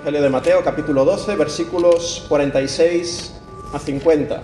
Evangelio 0.00 0.22
de 0.22 0.30
Mateo 0.30 0.64
capítulo 0.64 1.04
12 1.04 1.36
versículos 1.36 2.24
46 2.30 3.34
a 3.74 3.78
50. 3.78 4.42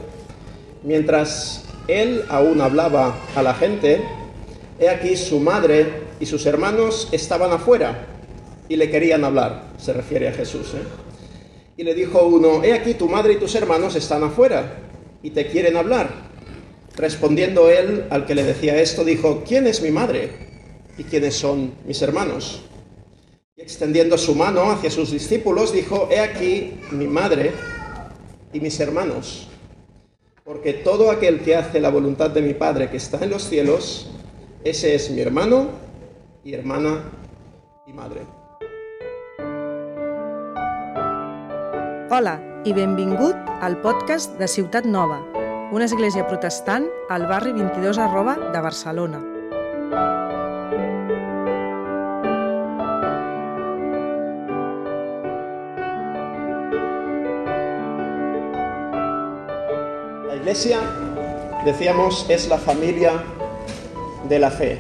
Mientras 0.83 1.65
él 1.89 2.27
aún 2.29 2.61
hablaba 2.61 3.17
a 3.35 3.43
la 3.43 3.55
gente, 3.55 4.03
he 4.79 4.91
aquí 4.91 5.17
su 5.17 5.41
madre 5.41 5.87
y 6.21 6.27
sus 6.27 6.45
hermanos 6.45 7.09
estaban 7.11 7.53
afuera 7.53 8.07
y 8.69 8.77
le 8.77 8.91
querían 8.91 9.25
hablar, 9.25 9.69
se 9.79 9.95
refiere 9.95 10.29
a 10.29 10.33
Jesús. 10.33 10.75
¿eh? 10.75 10.83
Y 11.79 11.85
le 11.85 11.95
dijo 11.95 12.23
uno, 12.27 12.63
he 12.63 12.75
aquí 12.75 12.93
tu 12.93 13.09
madre 13.09 13.33
y 13.33 13.37
tus 13.37 13.55
hermanos 13.55 13.97
están 13.97 14.25
afuera 14.25 14.75
y 15.23 15.31
te 15.31 15.47
quieren 15.47 15.79
hablar. 15.79 16.11
Respondiendo 16.97 17.71
él 17.71 18.05
al 18.11 18.27
que 18.27 18.35
le 18.35 18.45
decía 18.45 18.77
esto, 18.77 19.05
dijo, 19.05 19.43
¿quién 19.49 19.67
es 19.67 19.81
mi 19.81 19.91
madre? 19.91 20.33
¿Y 20.99 21.05
quiénes 21.05 21.35
son 21.35 21.73
mis 21.87 22.03
hermanos? 22.03 22.61
Y 23.59 23.63
extendiendo 23.63 24.19
su 24.19 24.35
mano 24.35 24.71
hacia 24.71 24.91
sus 24.91 25.11
discípulos, 25.11 25.73
dijo, 25.73 26.09
he 26.11 26.21
aquí 26.21 26.79
mi 26.91 27.07
madre 27.07 27.53
y 28.53 28.61
mis 28.61 28.79
hermanos. 28.81 29.49
Porque 30.45 30.75
todo 30.75 31.11
aquel 31.11 31.41
que 31.41 31.57
hace 31.57 31.81
la 31.81 31.89
voluntad 31.89 32.29
de 32.29 32.43
mi 32.43 32.53
Padre 32.53 32.91
que 32.91 32.99
está 32.99 33.25
en 33.25 33.31
los 33.31 33.45
cielos, 33.45 34.11
ese 34.63 34.95
es 34.95 35.11
mi 35.11 35.23
hermano 35.23 35.69
y 36.45 36.53
hermana 36.53 37.05
y 37.87 37.95
madre. 37.95 38.21
Hola 42.11 42.63
i 42.67 42.75
benvingut 42.75 43.37
al 43.63 43.81
podcast 43.81 44.39
de 44.39 44.49
Ciutat 44.49 44.85
Nova, 44.85 45.25
una 45.73 45.87
església 45.87 46.27
protestant 46.27 46.87
al 47.09 47.27
barri 47.27 47.53
22 47.53 47.97
arroba 47.97 48.37
de 48.53 48.61
Barcelona. 48.61 50.26
Iglesia, 60.47 60.79
decíamos, 61.65 62.25
es 62.29 62.47
la 62.47 62.57
familia 62.57 63.21
de 64.29 64.39
la 64.39 64.53
fe. 64.53 64.79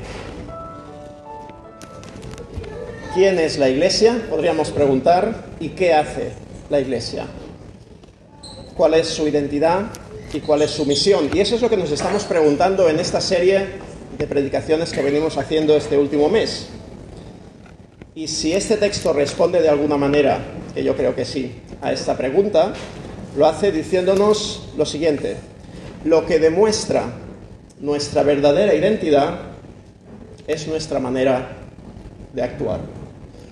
¿Quién 3.14 3.40
es 3.40 3.58
la 3.58 3.68
iglesia? 3.68 4.28
Podríamos 4.30 4.70
preguntar. 4.70 5.44
¿Y 5.58 5.70
qué 5.70 5.92
hace 5.92 6.30
la 6.70 6.78
iglesia? 6.78 7.26
¿Cuál 8.76 8.94
es 8.94 9.08
su 9.08 9.26
identidad 9.26 9.86
y 10.32 10.38
cuál 10.38 10.62
es 10.62 10.70
su 10.70 10.86
misión? 10.86 11.30
Y 11.34 11.40
eso 11.40 11.56
es 11.56 11.62
lo 11.62 11.68
que 11.68 11.76
nos 11.76 11.90
estamos 11.90 12.22
preguntando 12.22 12.88
en 12.88 13.00
esta 13.00 13.20
serie 13.20 13.66
de 14.16 14.26
predicaciones 14.28 14.92
que 14.92 15.02
venimos 15.02 15.36
haciendo 15.36 15.76
este 15.76 15.98
último 15.98 16.28
mes. 16.28 16.68
Y 18.14 18.28
si 18.28 18.52
este 18.52 18.76
texto 18.76 19.12
responde 19.12 19.60
de 19.60 19.68
alguna 19.68 19.96
manera, 19.96 20.38
que 20.76 20.84
yo 20.84 20.94
creo 20.94 21.16
que 21.16 21.24
sí, 21.24 21.60
a 21.82 21.90
esta 21.90 22.16
pregunta, 22.16 22.72
lo 23.36 23.46
hace 23.46 23.72
diciéndonos 23.72 24.68
lo 24.76 24.86
siguiente. 24.86 25.55
Lo 26.06 26.24
que 26.24 26.38
demuestra 26.38 27.02
nuestra 27.80 28.22
verdadera 28.22 28.72
identidad 28.72 29.40
es 30.46 30.68
nuestra 30.68 31.00
manera 31.00 31.56
de 32.32 32.42
actuar. 32.44 32.78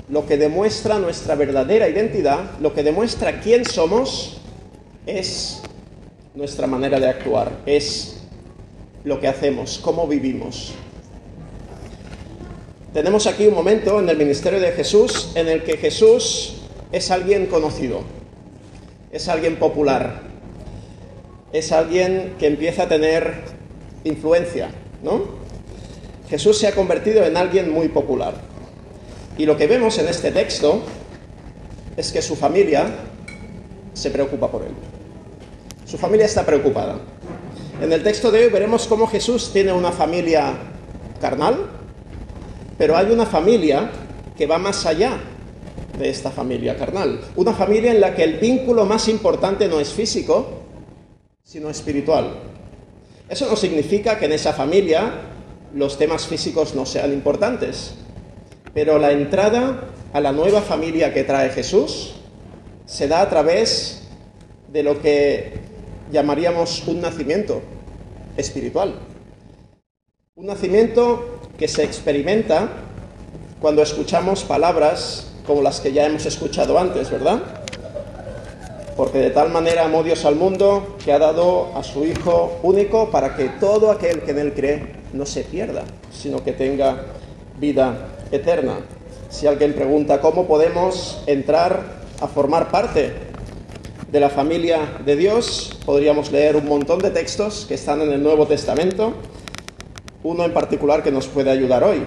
Lo 0.09 0.25
que 0.25 0.37
demuestra 0.37 1.01
nuestra 1.01 1.35
verdadera 1.35 1.89
identidad, 1.89 2.53
lo 2.61 2.73
que 2.73 2.85
demuestra 2.85 3.41
quién 3.41 3.65
somos, 3.65 4.41
es 5.05 5.63
nuestra 6.37 6.69
manera 6.69 7.01
de 7.01 7.09
actuar, 7.09 7.51
es 7.67 8.21
lo 9.03 9.19
que 9.19 9.27
hacemos, 9.27 9.81
cómo 9.83 10.07
vivimos. 10.07 10.75
Tenemos 12.93 13.27
aquí 13.27 13.49
un 13.49 13.55
momento 13.55 13.99
en 13.99 14.09
el 14.09 14.17
ministerio 14.17 14.61
de 14.61 14.71
Jesús 14.71 15.33
en 15.35 15.49
el 15.49 15.65
que 15.65 15.77
Jesús 15.77 16.55
es 16.93 17.11
alguien 17.11 17.47
conocido, 17.47 18.03
es 19.11 19.29
alguien 19.29 19.57
popular, 19.57 20.34
es 21.55 21.71
alguien 21.71 22.35
que 22.37 22.49
empieza 22.49 22.83
a 22.83 22.89
tener 22.89 23.45
influencia, 24.03 24.71
¿no? 25.05 25.23
Jesús 26.29 26.59
se 26.59 26.67
ha 26.67 26.73
convertido 26.73 27.25
en 27.25 27.37
alguien 27.37 27.71
muy 27.71 27.89
popular. 27.89 28.35
Y 29.39 29.47
lo 29.47 29.57
que 29.57 29.69
vemos 29.69 29.97
en 29.99 30.09
este 30.09 30.33
texto 30.33 30.83
es 31.97 32.11
que 32.11 32.23
su 32.23 32.35
familia 32.35 32.87
se 33.93 34.11
preocupa 34.11 34.51
por 34.51 34.63
él. 34.63 34.73
Su 35.87 35.97
familia 35.97 36.27
está 36.27 36.45
preocupada. 36.45 36.99
En 37.81 37.93
el 37.93 38.03
texto 38.03 38.33
de 38.33 38.47
hoy 38.47 38.51
veremos 38.51 38.89
cómo 38.89 39.07
Jesús 39.07 39.53
tiene 39.53 39.73
una 39.73 39.93
familia 39.93 40.55
carnal, 41.21 41.71
pero 42.77 42.97
hay 42.97 43.13
una 43.13 43.27
familia 43.27 43.93
que 44.37 44.49
va 44.49 44.59
más 44.59 44.87
allá 44.87 45.21
de 45.97 46.09
esta 46.09 46.33
familia 46.33 46.77
carnal. 46.77 47.21
Una 47.37 47.53
familia 47.53 47.93
en 47.93 48.01
la 48.01 48.13
que 48.13 48.25
el 48.25 48.39
vínculo 48.41 48.87
más 48.87 49.07
importante 49.07 49.69
no 49.69 49.79
es 49.79 49.93
físico, 49.93 50.64
sino 51.55 51.71
espiritual. 51.71 52.33
Eso 53.29 53.47
no 53.49 53.55
significa 53.55 54.19
que 54.19 54.25
en 54.25 54.33
esa 54.33 54.53
familia 54.55 55.21
los 55.73 55.97
temas 55.97 56.27
físicos 56.27 56.75
no 56.75 56.85
sean 56.85 57.13
importantes, 57.13 57.95
pero 58.75 58.99
la 58.99 59.13
entrada 59.13 59.85
a 60.13 60.21
la 60.21 60.33
nueva 60.33 60.63
familia 60.63 61.15
que 61.15 61.23
trae 61.23 61.51
Jesús 61.51 62.15
se 62.87 63.07
da 63.07 63.21
a 63.21 63.31
través 63.31 64.03
de 64.73 64.83
lo 64.83 65.01
que 65.01 65.53
llamaríamos 66.11 66.89
un 66.89 67.01
nacimiento 67.01 67.63
espiritual. 68.37 68.97
Un 70.35 70.47
nacimiento 70.47 71.39
que 71.57 71.69
se 71.69 71.85
experimenta 71.85 72.69
cuando 73.61 73.81
escuchamos 73.81 74.43
palabras 74.43 75.31
como 75.47 75.63
las 75.63 75.79
que 75.79 75.93
ya 75.93 76.05
hemos 76.05 76.27
escuchado 76.27 76.81
antes, 76.81 77.13
¿verdad? 77.13 77.64
Porque 78.97 79.19
de 79.19 79.31
tal 79.31 79.51
manera 79.51 79.87
amó 79.87 80.03
Dios 80.03 80.25
al 80.25 80.37
mundo 80.37 80.97
que 81.05 81.13
ha 81.13 81.19
dado 81.19 81.77
a 81.77 81.83
su 81.83 82.05
Hijo 82.05 82.59
único 82.63 83.11
para 83.11 83.35
que 83.35 83.49
todo 83.61 83.91
aquel 83.91 84.23
que 84.23 84.31
en 84.31 84.39
Él 84.39 84.53
cree 84.55 84.95
no 85.13 85.27
se 85.27 85.43
pierda, 85.43 85.85
sino 86.13 86.45
que 86.45 86.53
tenga 86.53 87.05
vida 87.59 88.09
eterna. 88.31 88.79
Si 89.31 89.49
alguien 89.49 89.73
pregunta 89.73 90.21
cómo 90.21 90.47
podemos 90.47 91.23
entrar 91.27 92.05
a 92.21 92.29
formar 92.29 92.71
parte 92.71 93.13
de 94.11 94.21
la 94.21 94.31
familia 94.31 94.79
de 95.05 95.17
Dios, 95.17 95.77
podríamos 95.85 96.31
leer 96.31 96.55
un 96.55 96.67
montón 96.67 97.01
de 97.01 97.11
textos 97.11 97.65
que 97.67 97.75
están 97.75 98.01
en 98.01 98.13
el 98.13 98.23
Nuevo 98.23 98.47
Testamento, 98.47 99.13
uno 100.23 100.45
en 100.45 100.53
particular 100.53 101.03
que 101.03 101.11
nos 101.11 101.27
puede 101.27 101.51
ayudar 101.51 101.83
hoy. 101.83 102.07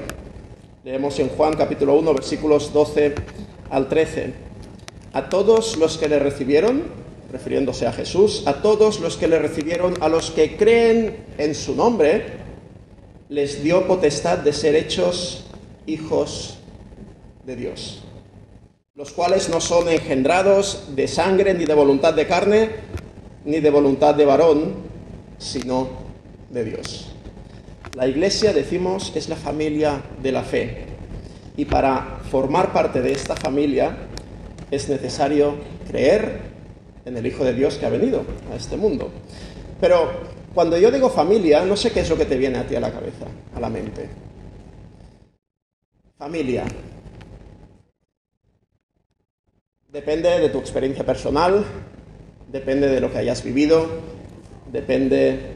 Leemos 0.86 1.20
en 1.20 1.28
Juan 1.28 1.54
capítulo 1.58 1.96
1 1.96 2.14
versículos 2.14 2.72
12 2.72 3.14
al 3.70 3.90
13. 3.90 4.47
A 5.18 5.30
todos 5.30 5.78
los 5.78 5.98
que 5.98 6.08
le 6.08 6.20
recibieron, 6.20 6.84
refiriéndose 7.32 7.88
a 7.88 7.92
Jesús, 7.92 8.44
a 8.46 8.62
todos 8.62 9.00
los 9.00 9.18
que 9.18 9.28
le 9.28 9.40
recibieron, 9.40 9.96
a 10.00 10.10
los 10.10 10.30
que 10.30 10.58
creen 10.58 11.26
en 11.40 11.56
su 11.56 11.74
nombre, 11.74 12.24
les 13.28 13.64
dio 13.64 13.88
potestad 13.88 14.38
de 14.38 14.54
ser 14.54 14.76
hechos 14.76 15.46
hijos 15.88 16.60
de 17.48 17.56
Dios, 17.56 18.04
los 18.94 19.12
cuales 19.12 19.50
no 19.50 19.60
son 19.60 19.90
engendrados 19.90 20.96
de 20.96 21.08
sangre, 21.08 21.56
ni 21.56 21.66
de 21.66 21.74
voluntad 21.74 22.14
de 22.14 22.28
carne, 22.28 22.70
ni 23.44 23.60
de 23.60 23.72
voluntad 23.72 24.14
de 24.14 24.24
varón, 24.24 24.76
sino 25.40 25.88
de 26.52 26.64
Dios. 26.64 27.08
La 27.96 28.08
iglesia, 28.08 28.54
decimos, 28.54 29.14
es 29.16 29.30
la 29.30 29.36
familia 29.36 30.00
de 30.22 30.32
la 30.32 30.44
fe. 30.44 30.86
Y 31.56 31.66
para 31.66 32.20
formar 32.30 32.72
parte 32.72 33.02
de 33.02 33.14
esta 33.14 33.36
familia 33.36 34.07
es 34.72 34.90
necesario 34.90 35.56
creer 35.88 36.40
en 37.06 37.18
el 37.18 37.26
Hijo 37.26 37.44
de 37.46 37.54
Dios 37.54 37.76
que 37.76 37.86
ha 37.86 37.90
venido 37.90 38.24
a 38.52 38.56
este 38.56 38.76
mundo. 38.76 39.10
Pero 39.80 40.10
cuando 40.54 40.78
yo 40.78 40.92
digo 40.92 41.10
familia, 41.10 41.64
no 41.64 41.78
sé 41.78 41.92
qué 41.92 42.02
es 42.02 42.10
lo 42.10 42.18
que 42.18 42.26
te 42.26 42.38
viene 42.38 42.58
a 42.58 42.68
ti 42.68 42.76
a 42.76 42.80
la 42.80 42.92
cabeza, 42.92 43.26
a 43.56 43.60
la 43.60 43.70
mente. 43.70 44.10
Familia. 46.18 46.66
Depende 49.90 50.40
de 50.40 50.50
tu 50.50 50.58
experiencia 50.60 51.06
personal, 51.06 51.64
depende 52.52 52.90
de 52.90 53.00
lo 53.00 53.12
que 53.12 53.20
hayas 53.20 53.44
vivido, 53.44 53.88
depende 54.72 55.54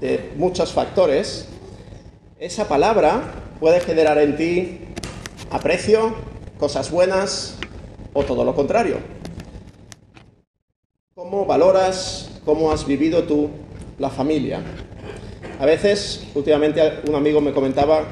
de 0.00 0.32
muchos 0.36 0.72
factores. 0.72 1.48
Esa 2.38 2.68
palabra 2.68 3.20
puede 3.60 3.80
generar 3.80 4.18
en 4.18 4.36
ti 4.36 4.78
aprecio, 5.50 6.14
cosas 6.58 6.90
buenas 6.90 7.58
o 8.16 8.24
todo 8.24 8.44
lo 8.44 8.54
contrario. 8.54 8.96
¿Cómo 11.14 11.44
valoras, 11.44 12.30
cómo 12.44 12.72
has 12.72 12.86
vivido 12.86 13.24
tú 13.24 13.50
la 13.98 14.08
familia? 14.08 14.62
A 15.60 15.66
veces, 15.66 16.26
últimamente 16.34 17.00
un 17.06 17.14
amigo 17.14 17.40
me 17.40 17.52
comentaba 17.52 18.04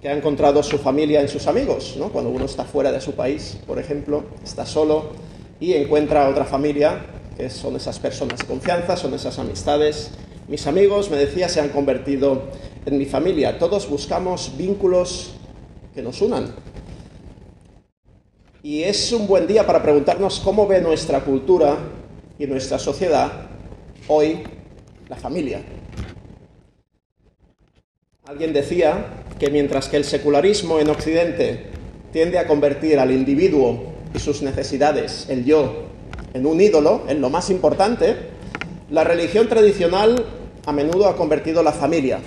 que 0.00 0.08
ha 0.08 0.16
encontrado 0.16 0.64
su 0.64 0.78
familia 0.78 1.20
en 1.20 1.28
sus 1.28 1.46
amigos, 1.46 1.94
¿no? 1.96 2.08
Cuando 2.08 2.30
uno 2.30 2.44
está 2.44 2.64
fuera 2.64 2.90
de 2.90 3.00
su 3.00 3.12
país, 3.12 3.56
por 3.64 3.78
ejemplo, 3.78 4.24
está 4.42 4.66
solo 4.66 5.10
y 5.60 5.74
encuentra 5.74 6.28
otra 6.28 6.44
familia, 6.44 7.06
que 7.36 7.48
son 7.48 7.76
esas 7.76 8.00
personas 8.00 8.40
de 8.40 8.46
confianza, 8.46 8.96
son 8.96 9.14
esas 9.14 9.38
amistades. 9.38 10.10
Mis 10.48 10.66
amigos, 10.66 11.08
me 11.08 11.16
decía, 11.16 11.48
se 11.48 11.60
han 11.60 11.68
convertido 11.68 12.42
en 12.84 12.98
mi 12.98 13.06
familia. 13.06 13.60
Todos 13.60 13.88
buscamos 13.88 14.52
vínculos 14.56 15.34
que 15.94 16.02
nos 16.02 16.20
unan. 16.20 16.71
Y 18.64 18.84
es 18.84 19.10
un 19.10 19.26
buen 19.26 19.48
día 19.48 19.66
para 19.66 19.82
preguntarnos 19.82 20.38
cómo 20.38 20.68
ve 20.68 20.80
nuestra 20.80 21.20
cultura 21.24 21.78
y 22.38 22.46
nuestra 22.46 22.78
sociedad 22.78 23.48
hoy 24.06 24.38
la 25.08 25.16
familia. 25.16 25.60
Alguien 28.24 28.52
decía 28.52 29.24
que 29.40 29.50
mientras 29.50 29.88
que 29.88 29.96
el 29.96 30.04
secularismo 30.04 30.78
en 30.78 30.90
Occidente 30.90 31.66
tiende 32.12 32.38
a 32.38 32.46
convertir 32.46 33.00
al 33.00 33.10
individuo 33.10 33.94
y 34.14 34.20
sus 34.20 34.42
necesidades, 34.42 35.26
el 35.28 35.44
yo, 35.44 35.88
en 36.32 36.46
un 36.46 36.60
ídolo, 36.60 37.02
en 37.08 37.20
lo 37.20 37.30
más 37.30 37.50
importante, 37.50 38.14
la 38.90 39.02
religión 39.02 39.48
tradicional 39.48 40.24
a 40.64 40.72
menudo 40.72 41.08
ha 41.08 41.16
convertido 41.16 41.64
la 41.64 41.72
familia 41.72 42.20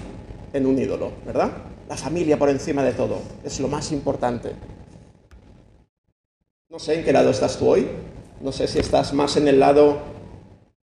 en 0.52 0.66
un 0.66 0.78
ídolo, 0.78 1.14
¿verdad? 1.26 1.52
La 1.88 1.96
familia 1.96 2.38
por 2.38 2.50
encima 2.50 2.84
de 2.84 2.92
todo, 2.92 3.20
es 3.46 3.62
lo 3.62 3.70
más 3.70 3.94
importante. 3.94 4.52
No 6.68 6.80
sé 6.80 6.96
en 6.96 7.06
qué 7.06 7.14
lado 7.14 7.30
estás 7.30 7.58
tú 7.60 7.70
hoy, 7.70 7.88
no 8.42 8.52
sé 8.52 8.68
si 8.68 8.80
estás 8.80 9.14
más 9.14 9.38
en 9.38 9.48
el 9.48 9.60
lado 9.60 10.00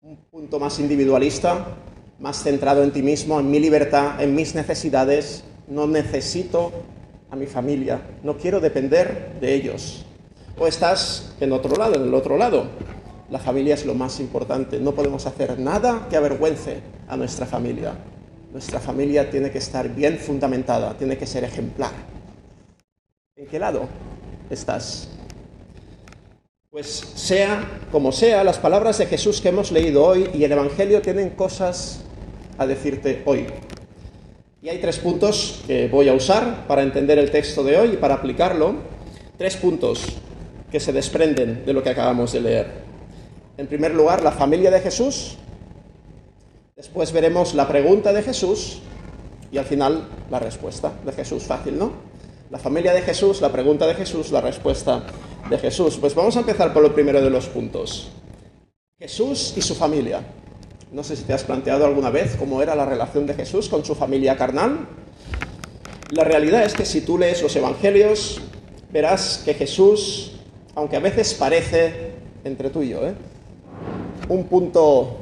un 0.00 0.16
punto 0.30 0.60
más 0.60 0.78
individualista, 0.78 1.76
más 2.20 2.40
centrado 2.40 2.84
en 2.84 2.92
ti 2.92 3.02
mismo, 3.02 3.40
en 3.40 3.50
mi 3.50 3.58
libertad, 3.58 4.22
en 4.22 4.32
mis 4.32 4.54
necesidades. 4.54 5.42
No 5.66 5.88
necesito 5.88 6.70
a 7.30 7.36
mi 7.36 7.46
familia, 7.46 8.00
no 8.22 8.36
quiero 8.36 8.60
depender 8.60 9.38
de 9.40 9.54
ellos. 9.54 10.04
O 10.56 10.68
estás 10.68 11.34
en 11.40 11.50
otro 11.50 11.74
lado, 11.74 11.96
en 11.96 12.02
el 12.02 12.14
otro 12.14 12.38
lado. 12.38 12.68
La 13.28 13.40
familia 13.40 13.74
es 13.74 13.84
lo 13.84 13.94
más 13.94 14.20
importante. 14.20 14.78
No 14.78 14.92
podemos 14.92 15.26
hacer 15.26 15.58
nada 15.58 16.06
que 16.08 16.16
avergüence 16.16 16.80
a 17.08 17.16
nuestra 17.16 17.44
familia. 17.44 17.94
Nuestra 18.52 18.78
familia 18.78 19.28
tiene 19.30 19.50
que 19.50 19.58
estar 19.58 19.88
bien 19.92 20.18
fundamentada, 20.18 20.96
tiene 20.96 21.18
que 21.18 21.26
ser 21.26 21.42
ejemplar. 21.42 21.92
¿En 23.34 23.46
qué 23.48 23.58
lado 23.58 23.88
estás? 24.48 25.11
Pues 26.72 26.86
sea 27.16 27.82
como 27.92 28.12
sea, 28.12 28.42
las 28.44 28.56
palabras 28.56 28.96
de 28.96 29.04
Jesús 29.04 29.42
que 29.42 29.50
hemos 29.50 29.72
leído 29.72 30.06
hoy 30.06 30.30
y 30.32 30.42
el 30.42 30.52
Evangelio 30.52 31.02
tienen 31.02 31.28
cosas 31.28 32.00
a 32.56 32.66
decirte 32.66 33.22
hoy. 33.26 33.46
Y 34.62 34.70
hay 34.70 34.78
tres 34.78 34.98
puntos 34.98 35.60
que 35.66 35.88
voy 35.88 36.08
a 36.08 36.14
usar 36.14 36.66
para 36.66 36.82
entender 36.82 37.18
el 37.18 37.30
texto 37.30 37.62
de 37.62 37.76
hoy 37.76 37.90
y 37.92 37.96
para 37.98 38.14
aplicarlo. 38.14 38.76
Tres 39.36 39.58
puntos 39.58 40.16
que 40.70 40.80
se 40.80 40.94
desprenden 40.94 41.66
de 41.66 41.74
lo 41.74 41.82
que 41.82 41.90
acabamos 41.90 42.32
de 42.32 42.40
leer. 42.40 42.66
En 43.58 43.66
primer 43.66 43.92
lugar, 43.92 44.22
la 44.22 44.32
familia 44.32 44.70
de 44.70 44.80
Jesús. 44.80 45.36
Después 46.74 47.12
veremos 47.12 47.52
la 47.52 47.68
pregunta 47.68 48.14
de 48.14 48.22
Jesús 48.22 48.78
y 49.50 49.58
al 49.58 49.66
final 49.66 50.08
la 50.30 50.38
respuesta 50.38 50.90
de 51.04 51.12
Jesús. 51.12 51.42
Fácil, 51.42 51.78
¿no? 51.78 51.92
La 52.48 52.58
familia 52.58 52.94
de 52.94 53.02
Jesús, 53.02 53.42
la 53.42 53.52
pregunta 53.52 53.86
de 53.86 53.92
Jesús, 53.92 54.30
la 54.32 54.40
respuesta 54.40 55.04
de 55.48 55.58
Jesús. 55.58 55.98
Pues 55.98 56.14
vamos 56.14 56.36
a 56.36 56.40
empezar 56.40 56.72
por 56.72 56.82
lo 56.82 56.94
primero 56.94 57.20
de 57.20 57.30
los 57.30 57.46
puntos. 57.46 58.10
Jesús 58.98 59.54
y 59.56 59.62
su 59.62 59.74
familia. 59.74 60.22
No 60.92 61.02
sé 61.02 61.16
si 61.16 61.24
te 61.24 61.32
has 61.32 61.44
planteado 61.44 61.86
alguna 61.86 62.10
vez 62.10 62.36
cómo 62.36 62.62
era 62.62 62.74
la 62.74 62.84
relación 62.84 63.26
de 63.26 63.34
Jesús 63.34 63.68
con 63.68 63.84
su 63.84 63.94
familia 63.94 64.36
carnal. 64.36 64.86
La 66.10 66.24
realidad 66.24 66.64
es 66.64 66.74
que 66.74 66.84
si 66.84 67.00
tú 67.00 67.18
lees 67.18 67.42
los 67.42 67.56
Evangelios, 67.56 68.40
verás 68.92 69.42
que 69.44 69.54
Jesús, 69.54 70.32
aunque 70.74 70.96
a 70.96 71.00
veces 71.00 71.34
parece, 71.34 72.12
entre 72.44 72.70
tú 72.70 72.82
y 72.82 72.90
yo, 72.90 73.06
¿eh? 73.06 73.14
un 74.28 74.44
punto 74.44 75.16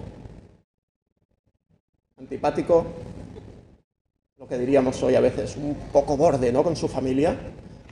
antipático, 2.18 2.86
lo 4.36 4.46
que 4.48 4.58
diríamos 4.58 5.02
hoy 5.02 5.14
a 5.14 5.20
veces, 5.20 5.56
un 5.56 5.74
poco 5.92 6.16
borde, 6.16 6.52
¿no? 6.52 6.62
Con 6.62 6.74
su 6.74 6.88
familia, 6.88 7.36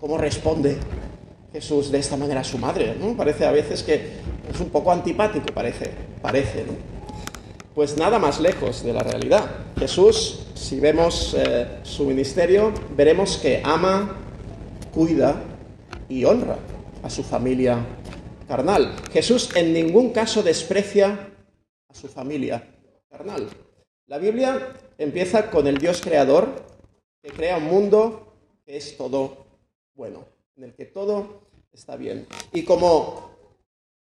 ¿cómo 0.00 0.18
responde 0.18 0.78
Jesús 1.52 1.90
de 1.90 1.98
esta 1.98 2.16
manera 2.16 2.40
a 2.40 2.44
su 2.44 2.58
madre? 2.58 2.94
¿no? 2.98 3.16
Parece 3.16 3.46
a 3.46 3.52
veces 3.52 3.82
que 3.82 4.18
es 4.52 4.60
un 4.60 4.70
poco 4.70 4.92
antipático, 4.92 5.46
parece, 5.54 5.90
parece, 6.20 6.64
¿no? 6.64 6.72
Pues 7.74 7.96
nada 7.96 8.18
más 8.18 8.40
lejos 8.40 8.82
de 8.82 8.92
la 8.92 9.04
realidad. 9.04 9.48
Jesús, 9.78 10.46
si 10.54 10.80
vemos 10.80 11.36
eh, 11.38 11.78
su 11.84 12.04
ministerio, 12.04 12.72
veremos 12.96 13.36
que 13.36 13.62
ama, 13.64 14.16
cuida 14.92 15.40
y 16.08 16.24
honra 16.24 16.58
a 17.04 17.08
su 17.08 17.22
familia 17.22 17.78
carnal. 18.48 18.96
Jesús 19.12 19.54
en 19.54 19.72
ningún 19.72 20.10
caso 20.10 20.42
desprecia 20.42 21.30
a 21.88 21.94
su 21.94 22.08
familia 22.08 22.66
carnal. 23.08 23.48
La 24.08 24.18
Biblia 24.18 24.74
empieza 24.96 25.50
con 25.50 25.66
el 25.68 25.78
Dios 25.78 26.00
creador 26.00 26.64
que 27.22 27.30
crea 27.30 27.58
un 27.58 27.64
mundo 27.64 28.34
que 28.66 28.76
es 28.76 28.96
todo 28.96 29.46
bueno, 29.94 30.24
en 30.58 30.64
el 30.64 30.74
que 30.74 30.86
todo 30.86 31.42
está 31.72 31.96
bien. 31.96 32.26
Y 32.52 32.64
como, 32.64 33.30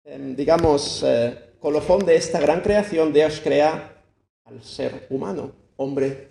em, 0.05 0.37
digamos, 0.37 1.03
eh, 1.05 1.55
colofón 1.59 2.07
de 2.07 2.15
esta 2.15 2.39
gran 2.39 2.61
creación, 2.61 3.13
Dios 3.13 3.41
crea 3.43 4.01
al 4.45 4.63
ser 4.63 5.09
humano, 5.11 5.53
hombre 5.77 6.29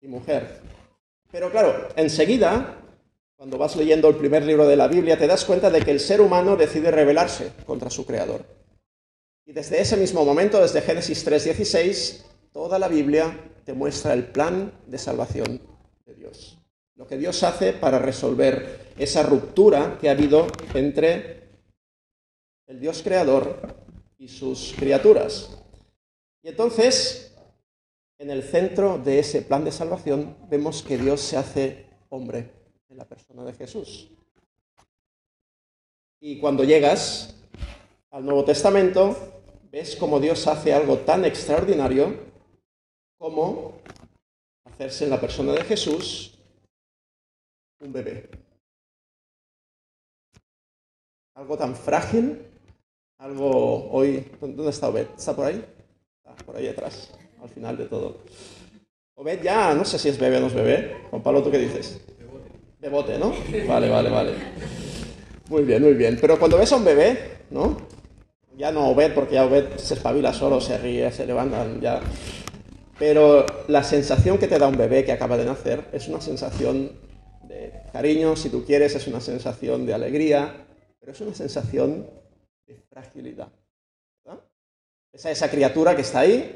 y 0.00 0.06
mujer. 0.06 0.60
Pero 1.32 1.50
claro, 1.50 1.88
enseguida, 1.96 2.80
cuando 3.34 3.58
vas 3.58 3.74
leyendo 3.74 4.08
el 4.08 4.14
primer 4.14 4.44
libro 4.44 4.68
de 4.68 4.76
la 4.76 4.86
Biblia, 4.86 5.18
te 5.18 5.26
das 5.26 5.44
cuenta 5.44 5.68
de 5.68 5.82
que 5.82 5.90
el 5.90 5.98
ser 5.98 6.20
humano 6.20 6.56
decide 6.56 6.92
rebelarse 6.92 7.52
contra 7.66 7.90
su 7.90 8.06
creador. 8.06 8.44
Y 9.44 9.52
desde 9.52 9.80
ese 9.80 9.96
mismo 9.96 10.24
momento, 10.24 10.62
desde 10.62 10.80
Génesis 10.80 11.24
3:16, 11.24 12.24
toda 12.52 12.78
la 12.78 12.86
Biblia 12.86 13.36
te 13.64 13.72
muestra 13.72 14.14
el 14.14 14.26
plan 14.26 14.72
de 14.86 14.98
salvación 14.98 15.60
de 16.04 16.14
Dios. 16.14 16.55
Lo 16.96 17.06
que 17.06 17.18
Dios 17.18 17.42
hace 17.42 17.74
para 17.74 17.98
resolver 17.98 18.92
esa 18.98 19.22
ruptura 19.22 19.98
que 20.00 20.08
ha 20.08 20.12
habido 20.12 20.46
entre 20.72 21.50
el 22.66 22.80
Dios 22.80 23.02
creador 23.02 23.60
y 24.18 24.28
sus 24.28 24.74
criaturas. 24.76 25.62
Y 26.42 26.48
entonces, 26.48 27.36
en 28.18 28.30
el 28.30 28.42
centro 28.42 28.98
de 28.98 29.18
ese 29.18 29.42
plan 29.42 29.62
de 29.64 29.72
salvación, 29.72 30.36
vemos 30.48 30.82
que 30.82 30.96
Dios 30.96 31.20
se 31.20 31.36
hace 31.36 31.86
hombre 32.08 32.50
en 32.88 32.96
la 32.96 33.04
persona 33.04 33.44
de 33.44 33.52
Jesús. 33.52 34.10
Y 36.18 36.40
cuando 36.40 36.64
llegas 36.64 37.36
al 38.10 38.24
Nuevo 38.24 38.44
Testamento, 38.44 39.14
ves 39.70 39.96
cómo 39.96 40.18
Dios 40.18 40.46
hace 40.46 40.72
algo 40.72 40.98
tan 41.00 41.26
extraordinario 41.26 42.18
como 43.18 43.74
hacerse 44.64 45.04
en 45.04 45.10
la 45.10 45.20
persona 45.20 45.52
de 45.52 45.62
Jesús 45.62 46.35
un 47.80 47.92
bebé. 47.92 48.28
Algo 51.34 51.56
tan 51.56 51.74
frágil, 51.74 52.42
algo 53.18 53.90
hoy... 53.90 54.26
¿Dónde 54.40 54.70
está 54.70 54.88
Obed? 54.88 55.06
¿Está 55.16 55.36
por 55.36 55.46
ahí? 55.46 55.64
Está 56.24 56.44
por 56.44 56.56
ahí 56.56 56.68
atrás, 56.68 57.12
al 57.42 57.48
final 57.48 57.76
de 57.76 57.86
todo. 57.86 58.18
Obed 59.16 59.42
ya, 59.42 59.74
no 59.74 59.84
sé 59.84 59.98
si 59.98 60.08
es 60.08 60.18
bebé 60.18 60.38
o 60.38 60.40
no 60.40 60.46
es 60.46 60.54
bebé. 60.54 60.96
Juan 61.10 61.22
Pablo, 61.22 61.42
¿tú 61.42 61.50
qué 61.50 61.58
dices? 61.58 62.00
De 62.80 62.88
bote, 62.88 63.18
¿no? 63.18 63.32
Vale, 63.66 63.88
vale, 63.90 64.10
vale. 64.10 64.34
Muy 65.48 65.64
bien, 65.64 65.82
muy 65.82 65.94
bien. 65.94 66.18
Pero 66.20 66.38
cuando 66.38 66.58
ves 66.58 66.72
a 66.72 66.76
un 66.76 66.84
bebé, 66.84 67.38
¿no? 67.50 67.76
Ya 68.56 68.72
no 68.72 68.88
Obed, 68.88 69.14
porque 69.14 69.34
ya 69.34 69.44
Obed 69.44 69.76
se 69.76 69.94
espabila 69.94 70.32
solo, 70.32 70.60
se 70.60 70.78
ríe, 70.78 71.12
se 71.12 71.26
levanta, 71.26 71.66
ya... 71.80 72.00
Pero 72.98 73.44
la 73.68 73.82
sensación 73.82 74.38
que 74.38 74.48
te 74.48 74.58
da 74.58 74.68
un 74.68 74.78
bebé 74.78 75.04
que 75.04 75.12
acaba 75.12 75.36
de 75.36 75.44
nacer 75.44 75.84
es 75.92 76.08
una 76.08 76.22
sensación 76.22 76.90
de 77.56 77.72
cariño, 77.92 78.36
si 78.36 78.50
tú 78.50 78.64
quieres, 78.64 78.94
es 78.94 79.06
una 79.06 79.20
sensación 79.20 79.86
de 79.86 79.94
alegría, 79.94 80.66
pero 81.00 81.12
es 81.12 81.20
una 81.20 81.34
sensación 81.34 82.06
de 82.66 82.76
fragilidad. 82.88 83.48
Esa, 85.12 85.50
criatura 85.50 85.96
que 85.96 86.02
está 86.02 86.20
ahí, 86.20 86.54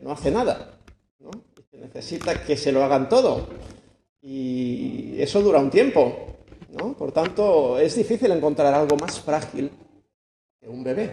no 0.00 0.12
hace 0.12 0.30
nada, 0.30 0.78
¿no? 1.18 1.30
necesita 1.72 2.42
que 2.42 2.56
se 2.56 2.72
lo 2.72 2.82
hagan 2.82 3.08
todo. 3.10 3.48
Y 4.22 5.20
eso 5.20 5.42
dura 5.42 5.58
un 5.58 5.70
tiempo. 5.70 6.38
¿no? 6.70 6.96
Por 6.96 7.12
tanto, 7.12 7.78
es 7.78 7.96
difícil 7.96 8.30
encontrar 8.32 8.72
algo 8.72 8.96
más 8.96 9.20
frágil 9.20 9.70
que 10.58 10.68
un 10.68 10.82
bebé. 10.82 11.12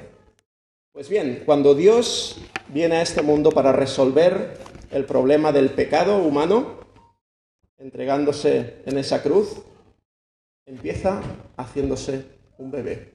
Pues 0.94 1.10
bien, 1.10 1.44
cuando 1.46 1.76
Dios 1.76 2.38
viene 2.70 2.96
a 2.96 3.02
este 3.02 3.22
mundo 3.22 3.50
para 3.50 3.74
resolver 3.74 4.58
el 4.90 5.04
problema 5.04 5.52
del 5.52 5.72
pecado 5.72 6.18
humano, 6.20 6.83
entregándose 7.78 8.82
en 8.86 8.98
esa 8.98 9.22
cruz, 9.22 9.62
empieza 10.66 11.22
haciéndose 11.58 12.26
un 12.58 12.72
bebé. 12.72 13.14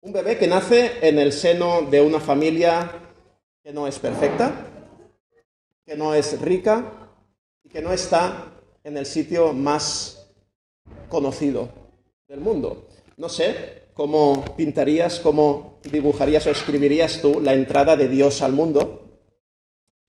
Un 0.00 0.12
bebé 0.12 0.38
que 0.38 0.46
nace 0.46 1.06
en 1.06 1.18
el 1.18 1.32
seno 1.32 1.82
de 1.82 2.00
una 2.00 2.20
familia 2.20 2.90
que 3.62 3.72
no 3.72 3.86
es 3.86 3.98
perfecta, 3.98 4.66
que 5.84 5.96
no 5.96 6.14
es 6.14 6.40
rica 6.40 7.10
y 7.62 7.68
que 7.68 7.82
no 7.82 7.92
está 7.92 8.52
en 8.84 8.96
el 8.96 9.06
sitio 9.06 9.52
más 9.52 10.30
conocido 11.08 11.68
del 12.28 12.40
mundo. 12.40 12.88
No 13.16 13.28
sé 13.28 13.88
cómo 13.94 14.44
pintarías, 14.56 15.18
cómo 15.20 15.80
dibujarías 15.82 16.46
o 16.46 16.50
escribirías 16.50 17.20
tú 17.20 17.40
la 17.40 17.54
entrada 17.54 17.96
de 17.96 18.08
Dios 18.08 18.42
al 18.42 18.52
mundo, 18.52 19.08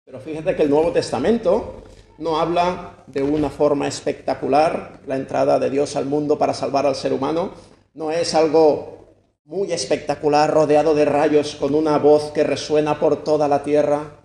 pero 0.06 0.20
fíjate 0.20 0.56
que 0.56 0.64
el 0.64 0.70
Nuevo 0.70 0.92
Testamento 0.92 1.84
no 2.20 2.38
habla 2.38 3.04
de 3.08 3.24
una 3.24 3.50
forma 3.50 3.88
espectacular 3.88 5.00
la 5.08 5.16
entrada 5.16 5.58
de 5.58 5.70
Dios 5.70 5.96
al 5.96 6.06
mundo 6.06 6.38
para 6.38 6.54
salvar 6.54 6.86
al 6.86 6.96
ser 6.96 7.14
humano, 7.14 7.54
no 7.94 8.12
es 8.12 8.36
algo 8.36 9.16
muy 9.46 9.72
espectacular 9.72 10.52
rodeado 10.52 10.94
de 10.94 11.06
rayos 11.06 11.56
con 11.56 11.74
una 11.74 11.98
voz 11.98 12.32
que 12.32 12.44
resuena 12.44 13.00
por 13.00 13.24
toda 13.24 13.48
la 13.48 13.64
tierra. 13.64 14.20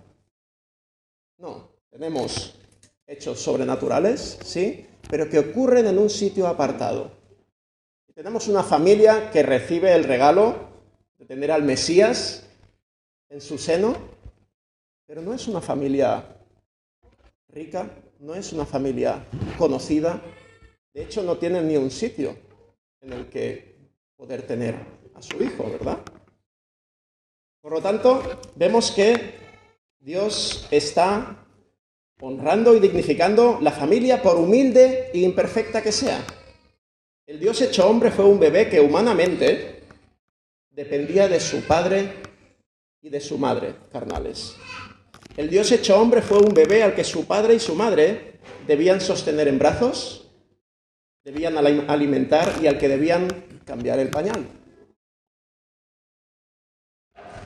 No, 1.37 1.69
tenemos 1.89 2.55
hechos 3.07 3.39
sobrenaturales, 3.39 4.39
sí, 4.43 4.85
pero 5.09 5.29
que 5.29 5.39
ocurren 5.39 5.87
en 5.87 5.97
un 5.97 6.09
sitio 6.09 6.47
apartado. 6.47 7.11
Tenemos 8.13 8.47
una 8.47 8.63
familia 8.63 9.31
que 9.31 9.43
recibe 9.43 9.93
el 9.93 10.03
regalo 10.03 10.55
de 11.17 11.25
tener 11.25 11.51
al 11.51 11.63
Mesías 11.63 12.43
en 13.29 13.41
su 13.41 13.57
seno, 13.57 13.95
pero 15.05 15.21
no 15.21 15.33
es 15.33 15.47
una 15.47 15.61
familia 15.61 16.34
rica, 17.55 17.89
no 18.19 18.35
es 18.35 18.51
una 18.51 18.65
familia 18.65 19.25
conocida. 19.57 20.21
De 20.93 21.03
hecho, 21.03 21.23
no 21.23 21.37
tienen 21.37 21.69
ni 21.69 21.77
un 21.77 21.89
sitio 21.89 22.35
en 22.99 23.13
el 23.13 23.27
que 23.27 23.77
poder 24.17 24.41
tener 24.41 24.75
a 25.13 25.21
su 25.21 25.41
hijo, 25.41 25.63
¿verdad? 25.71 25.99
Por 27.61 27.71
lo 27.71 27.81
tanto, 27.81 28.21
vemos 28.55 28.91
que 28.91 29.35
Dios 29.99 30.67
está 30.69 31.47
honrando 32.19 32.75
y 32.75 32.81
dignificando 32.81 33.59
la 33.61 33.71
familia 33.71 34.21
por 34.21 34.35
humilde 34.35 35.11
e 35.13 35.19
imperfecta 35.19 35.81
que 35.81 35.93
sea. 35.93 36.25
El 37.25 37.39
Dios 37.39 37.61
hecho 37.61 37.89
hombre 37.89 38.11
fue 38.11 38.25
un 38.25 38.39
bebé 38.39 38.69
que 38.69 38.81
humanamente 38.81 39.83
dependía 40.71 41.29
de 41.29 41.39
su 41.39 41.61
padre 41.61 42.15
y 43.01 43.09
de 43.09 43.21
su 43.21 43.37
madre 43.37 43.75
carnales. 43.91 44.55
El 45.37 45.49
Dios 45.49 45.71
hecho 45.71 45.99
hombre 45.99 46.21
fue 46.21 46.37
un 46.37 46.53
bebé 46.53 46.81
al 46.81 46.95
que 46.95 47.03
su 47.03 47.25
padre 47.25 47.55
y 47.55 47.59
su 47.59 47.75
madre 47.75 48.39
debían 48.67 49.01
sostener 49.01 49.49
en 49.49 49.59
brazos, 49.59 50.31
debían 51.25 51.57
alimentar 51.57 52.53
y 52.61 52.67
al 52.67 52.77
que 52.77 52.87
debían 52.87 53.27
cambiar 53.65 53.99
el 53.99 54.09
pañal. 54.09 54.47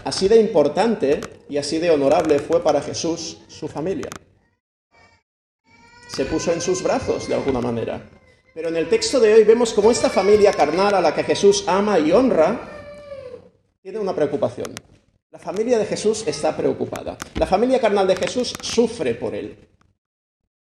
Así 0.04 0.28
de 0.28 0.40
importante 0.40 1.20
y 1.50 1.58
así 1.58 1.80
de 1.80 1.90
honorable 1.90 2.40
fue 2.40 2.64
para 2.64 2.82
Jesús 2.82 3.40
su 3.48 3.68
familia. 3.68 4.10
Se 6.08 6.26
puso 6.26 6.52
en 6.52 6.62
sus 6.62 6.84
brazos 6.84 7.28
de 7.28 7.36
alguna 7.36 7.60
manera. 7.60 8.08
Pero 8.54 8.70
en 8.70 8.78
el 8.78 8.90
texto 8.90 9.20
de 9.20 9.34
hoy 9.34 9.44
vemos 9.44 9.74
cómo 9.74 9.92
esta 9.92 10.10
familia 10.10 10.52
carnal 10.54 10.94
a 10.96 11.02
la 11.02 11.14
que 11.14 11.24
Jesús 11.24 11.64
ama 11.68 12.00
y 12.00 12.12
honra 12.12 12.60
tiene 13.82 14.00
una 14.00 14.14
preocupación. 14.16 14.76
La 15.32 15.38
familia 15.38 15.78
de 15.78 15.86
Jesús 15.86 16.26
está 16.28 16.58
preocupada. 16.58 17.18
La 17.36 17.46
familia 17.46 17.80
carnal 17.80 18.08
de 18.08 18.16
Jesús 18.16 18.54
sufre 18.62 19.14
por 19.14 19.36
él. 19.36 19.70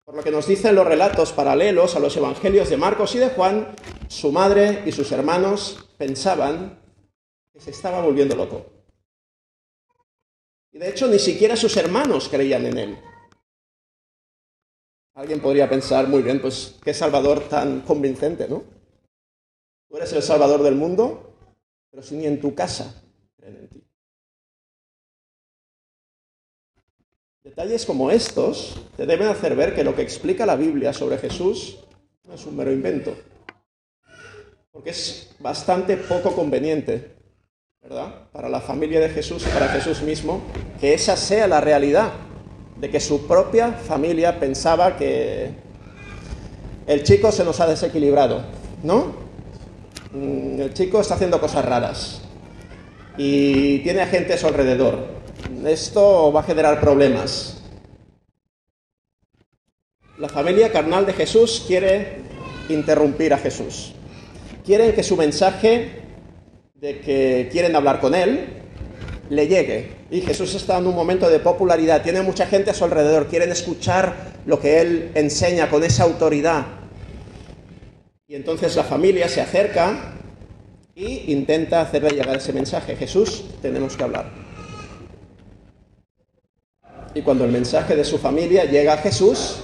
Por 0.04 0.16
lo 0.16 0.25
que 0.25 0.33
nos 0.33 0.49
dicen 0.49 0.75
los 0.75 0.87
relatos 0.87 1.33
paralelos 1.33 1.95
a 1.95 2.00
los 2.00 2.16
evangelios 2.16 2.69
de 2.69 2.76
Marcos 2.76 3.14
y 3.14 3.19
de 3.19 3.28
Juan, 3.28 3.76
su 4.09 4.33
madre 4.33 4.83
y 4.87 4.90
sus 4.90 5.12
hermanos 5.12 5.88
pensaban 5.97 6.80
que 7.52 7.61
se 7.61 7.71
estaba 7.71 8.02
volviendo 8.02 8.35
loco. 8.35 8.66
Y 10.73 10.78
de 10.78 10.88
hecho 10.88 11.07
ni 11.07 11.21
siquiera 11.21 11.54
sus 11.54 11.76
hermanos 11.76 12.28
creían 12.28 12.66
en 12.66 12.78
él. 12.78 12.99
Alguien 15.14 15.40
podría 15.40 15.69
pensar, 15.69 16.09
muy 16.09 16.23
bien, 16.23 16.40
pues 16.40 16.76
qué 16.83 16.92
Salvador 16.92 17.49
tan 17.49 17.83
convincente, 17.83 18.49
¿no? 18.49 18.64
Tú 19.88 19.97
eres 19.97 20.12
el 20.12 20.23
Salvador 20.23 20.62
del 20.64 20.75
mundo, 20.75 21.37
pero 21.90 22.02
si 22.02 22.16
ni 22.16 22.26
en 22.26 22.40
tu 22.40 22.52
casa 22.54 23.04
creen 23.37 23.57
en 23.57 23.69
ti. 23.69 23.89
Detalles 27.42 27.87
como 27.87 28.11
estos 28.11 28.78
te 28.99 29.06
deben 29.06 29.28
hacer 29.28 29.56
ver 29.56 29.75
que 29.75 29.82
lo 29.82 29.97
que 29.97 30.02
explica 30.02 30.44
la 30.44 30.56
Biblia 30.56 30.92
sobre 30.92 31.16
Jesús 31.16 31.78
no 32.28 32.35
es 32.35 32.44
un 32.44 32.54
mero 32.54 32.70
invento, 32.70 33.16
porque 34.70 34.90
es 34.90 35.35
bastante 35.38 35.97
poco 35.97 36.32
conveniente, 36.37 37.12
¿verdad? 37.80 38.28
Para 38.30 38.50
la 38.50 38.61
familia 38.61 39.00
de 39.00 39.09
Jesús 39.09 39.42
para 39.54 39.68
Jesús 39.68 40.02
mismo, 40.02 40.42
que 40.78 40.92
esa 40.92 41.16
sea 41.16 41.47
la 41.47 41.62
realidad, 41.62 42.12
de 42.78 42.90
que 42.90 43.00
su 43.00 43.26
propia 43.26 43.73
familia 43.73 44.38
pensaba 44.38 44.99
que 44.99 45.50
el 46.87 47.02
chico 47.04 47.32
se 47.32 47.42
nos 47.42 47.59
ha 47.61 47.66
desequilibrado, 47.66 48.44
¿no? 48.82 49.14
Mm, 50.12 50.61
el 50.61 50.75
chico 50.75 51.00
está 51.00 51.14
haciendo 51.14 51.40
cosas 51.40 51.64
raras 51.64 52.20
y 53.16 53.78
tiene 53.78 54.02
a 54.02 54.06
gente 54.06 54.35
a 54.35 54.38
su 54.38 54.47
alrededor 54.47 55.20
esto 55.67 56.33
va 56.33 56.40
a 56.40 56.45
generar 56.45 56.81
problemas. 56.81 57.62
La 60.19 60.29
familia 60.29 60.71
carnal 60.71 61.07
de 61.07 61.12
Jesús 61.12 61.64
quiere 61.67 62.19
interrumpir 62.69 63.33
a 63.33 63.38
Jesús. 63.38 63.93
Quieren 64.64 64.93
que 64.93 65.02
su 65.02 65.17
mensaje 65.17 66.02
de 66.75 67.00
que 67.00 67.49
quieren 67.50 67.75
hablar 67.75 68.00
con 68.00 68.14
él 68.14 68.61
le 69.31 69.47
llegue. 69.49 69.93
Y 70.11 70.21
Jesús 70.21 70.55
está 70.55 70.79
en 70.79 70.87
un 70.87 70.95
momento 70.95 71.29
de 71.29 71.38
popularidad, 71.38 72.02
tiene 72.02 72.23
mucha 72.23 72.47
gente 72.47 72.71
a 72.71 72.75
su 72.75 72.85
alrededor, 72.85 73.29
quieren 73.29 73.50
escuchar 73.50 74.33
lo 74.45 74.61
que 74.61 74.81
él 74.81 75.11
enseña 75.14 75.71
con 75.71 75.85
esa 75.85 76.05
autoridad. 76.05 76.67
Y 78.26 78.35
entonces 78.35 78.76
la 78.76 78.85
familia 78.85 79.29
se 79.29 79.40
acerca 79.40 80.14
y 80.95 81.33
intenta 81.33 81.81
hacerle 81.81 82.11
llegar 82.11 82.37
ese 82.37 82.52
mensaje. 82.52 82.97
Jesús, 82.97 83.45
tenemos 83.62 83.97
que 83.97 84.05
hablar. 84.05 84.50
Y 87.14 87.23
cuando 87.23 87.45
el 87.45 87.50
mensaje 87.50 87.97
de 87.97 88.05
su 88.05 88.19
familia 88.19 88.64
llega 88.64 88.95
a 88.95 88.99
Jesús, 88.99 89.57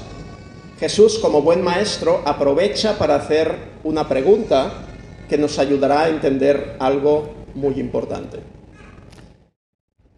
Jesús 0.81 1.19
como 1.19 1.43
buen 1.43 1.63
maestro 1.63 2.23
aprovecha 2.25 2.99
para 2.99 3.15
hacer 3.17 3.55
una 3.85 4.09
pregunta 4.09 4.85
que 5.29 5.39
nos 5.39 5.59
ayudará 5.59 6.03
a 6.03 6.09
entender 6.09 6.77
algo 6.79 7.35
muy 7.55 7.79
importante. 7.81 8.39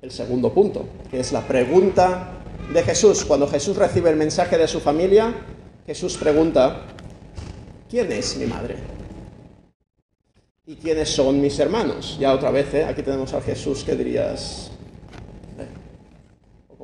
El 0.01 0.11
segundo 0.11 0.53
punto, 0.53 0.87
que 1.11 1.21
es 1.21 1.33
la 1.33 1.47
pregunta 1.47 2.39
de 2.73 2.83
Jesús. 2.83 3.25
Cuando 3.25 3.47
Jesús 3.47 3.77
recibe 3.77 4.11
el 4.11 4.17
mensaje 4.17 4.57
de 4.57 4.69
su 4.69 4.81
familia, 4.81 5.35
Jesús 5.87 6.17
pregunta, 6.17 6.83
¿quién 7.91 8.11
es 8.13 8.37
mi 8.37 8.47
madre? 8.47 8.77
¿Y 10.67 10.77
quiénes 10.77 11.09
son 11.09 11.41
mis 11.41 11.59
hermanos? 11.59 12.17
Ya 12.21 12.33
otra 12.33 12.51
vez, 12.51 12.73
¿eh? 12.75 12.85
aquí 12.85 13.03
tenemos 13.03 13.33
a 13.33 13.41
Jesús 13.41 13.85
que 13.85 13.95
dirías, 13.95 14.71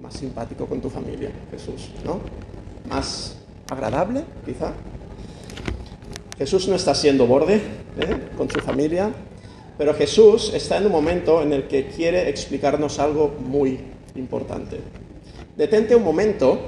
más 0.01 0.15
simpático 0.15 0.67
con 0.67 0.81
tu 0.81 0.91
familia, 0.91 1.31
Jesús, 1.51 1.91
¿no? 2.05 2.21
Más 2.89 3.37
agradable, 3.71 4.25
quizá. 4.45 4.73
Jesús 6.37 6.69
no 6.69 6.75
está 6.75 6.95
siendo 6.95 7.27
borde 7.27 7.57
¿eh? 7.57 8.29
con 8.37 8.51
su 8.51 8.59
familia, 8.61 9.13
pero 9.79 9.95
Jesús 9.95 10.53
está 10.53 10.79
en 10.79 10.87
un 10.87 10.93
momento 10.93 11.43
en 11.43 11.53
el 11.53 11.69
que 11.69 11.87
quiere 11.87 12.29
explicarnos 12.29 12.99
algo 12.99 13.29
muy 13.29 13.79
importante. 14.17 14.81
Detente 15.57 15.95
un 15.95 16.03
momento 16.03 16.59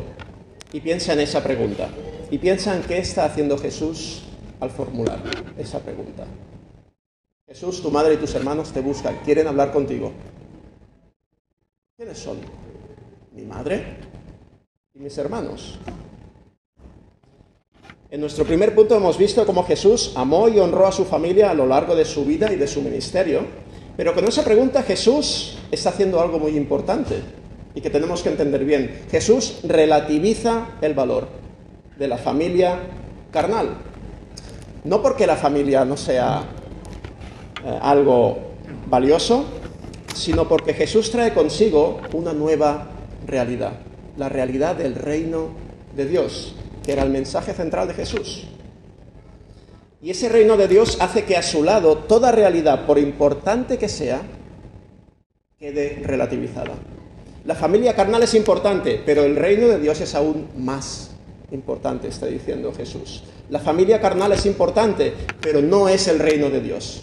y 0.73 0.81
piensa 0.81 1.13
en 1.13 1.21
esa 1.21 1.43
pregunta. 1.43 1.89
Y 2.31 2.39
piensa 2.39 2.75
en 2.75 2.83
qué 2.83 2.99
está 2.99 3.25
haciendo 3.25 3.57
Jesús 3.59 4.23
al 4.61 4.71
formular 4.71 5.21
esa 5.59 5.81
pregunta. 5.81 6.27
Jesús, 7.47 7.81
tu 7.81 7.91
madre 7.91 8.15
y 8.15 8.17
tus 8.17 8.35
hermanos 8.35 8.73
te 8.73 8.81
buscan, 8.81 9.17
quieren 9.25 9.47
hablar 9.47 9.73
contigo. 9.73 10.13
¿Quiénes 11.97 12.19
son? 12.19 12.39
Mi 13.37 13.45
madre 13.45 13.85
y 14.95 14.99
mis 14.99 15.17
hermanos. 15.19 15.79
En 18.11 18.21
nuestro 18.21 18.47
primer 18.47 18.75
punto 18.75 18.97
hemos 18.97 19.19
visto 19.19 19.45
cómo 19.45 19.65
Jesús 19.65 20.13
amó 20.17 20.49
y 20.49 20.59
honró 20.59 20.87
a 20.87 20.93
su 20.93 21.05
familia 21.05 21.51
a 21.51 21.55
lo 21.55 21.67
largo 21.67 21.95
de 21.95 22.07
su 22.07 22.25
vida 22.25 22.51
y 22.51 22.57
de 22.57 22.67
su 22.67 22.81
ministerio, 22.81 23.43
pero 23.95 24.15
con 24.15 24.27
esa 24.27 24.43
pregunta 24.43 24.83
Jesús 24.83 25.59
está 25.71 25.91
haciendo 25.91 26.19
algo 26.21 26.39
muy 26.39 26.57
importante 26.57 27.21
y 27.75 27.83
que 27.83 27.91
tenemos 27.91 28.23
que 28.23 28.31
entender 28.31 28.65
bien. 28.65 29.03
Jesús 29.11 29.59
relativiza 29.65 30.69
el 30.81 30.95
valor 30.95 31.29
de 31.99 32.09
la 32.09 32.17
familia 32.17 32.79
carnal. 33.31 33.77
No 34.85 35.03
porque 35.03 35.27
la 35.27 35.37
familia 35.37 35.85
no 35.85 35.99
sea 35.99 36.43
eh, 37.63 37.79
algo 37.83 38.39
valioso, 38.89 39.45
sino 40.15 40.49
porque 40.49 40.73
Jesús 40.73 41.11
trae 41.11 41.35
consigo 41.35 42.01
una 42.15 42.33
nueva 42.33 42.96
realidad, 43.27 43.73
la 44.17 44.29
realidad 44.29 44.77
del 44.77 44.95
reino 44.95 45.51
de 45.95 46.07
Dios, 46.07 46.55
que 46.85 46.93
era 46.93 47.03
el 47.03 47.11
mensaje 47.11 47.53
central 47.53 47.89
de 47.89 47.95
Jesús. 47.95 48.47
Y 50.01 50.11
ese 50.11 50.29
reino 50.29 50.57
de 50.57 50.69
Dios 50.69 50.99
hace 51.01 51.25
que 51.25 51.37
a 51.37 51.43
su 51.43 51.65
lado 51.65 51.99
toda 51.99 52.31
realidad, 52.31 52.87
por 52.87 52.99
importante 52.99 53.79
que 53.79 53.89
sea, 53.89 54.23
quede 55.59 56.03
relativizada. 56.05 56.75
La 57.45 57.55
familia 57.55 57.95
carnal 57.95 58.23
es 58.23 58.35
importante, 58.35 59.01
pero 59.05 59.25
el 59.25 59.37
reino 59.37 59.69
de 59.69 59.79
Dios 59.79 60.01
es 60.01 60.15
aún 60.15 60.49
más 60.57 61.11
importante, 61.51 62.09
está 62.09 62.27
diciendo 62.27 62.73
Jesús. 62.77 63.25
La 63.49 63.61
familia 63.61 64.01
carnal 64.01 64.33
es 64.33 64.47
importante, 64.47 65.15
pero 65.41 65.63
no 65.63 65.89
es 65.89 66.09
el 66.09 66.19
reino 66.19 66.51
de 66.51 66.61
Dios. 66.61 67.03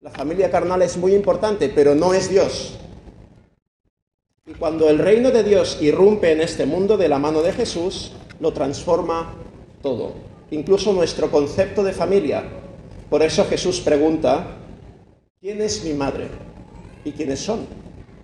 La 0.00 0.10
familia 0.10 0.50
carnal 0.50 0.82
es 0.82 0.96
muy 0.96 1.14
importante, 1.14 1.68
pero 1.68 1.94
no 1.94 2.14
es 2.14 2.30
Dios. 2.30 2.78
Y 4.46 4.52
cuando 4.52 4.90
el 4.90 4.98
reino 4.98 5.30
de 5.30 5.42
Dios 5.42 5.78
irrumpe 5.80 6.30
en 6.30 6.42
este 6.42 6.66
mundo 6.66 6.98
de 6.98 7.08
la 7.08 7.18
mano 7.18 7.40
de 7.40 7.54
Jesús, 7.54 8.12
lo 8.40 8.52
transforma 8.52 9.34
todo, 9.80 10.12
incluso 10.50 10.92
nuestro 10.92 11.30
concepto 11.30 11.82
de 11.82 11.94
familia. 11.94 12.44
Por 13.08 13.22
eso 13.22 13.46
Jesús 13.46 13.80
pregunta, 13.80 14.58
¿quién 15.40 15.62
es 15.62 15.82
mi 15.82 15.94
madre? 15.94 16.28
¿Y 17.06 17.12
quiénes 17.12 17.40
son 17.40 17.66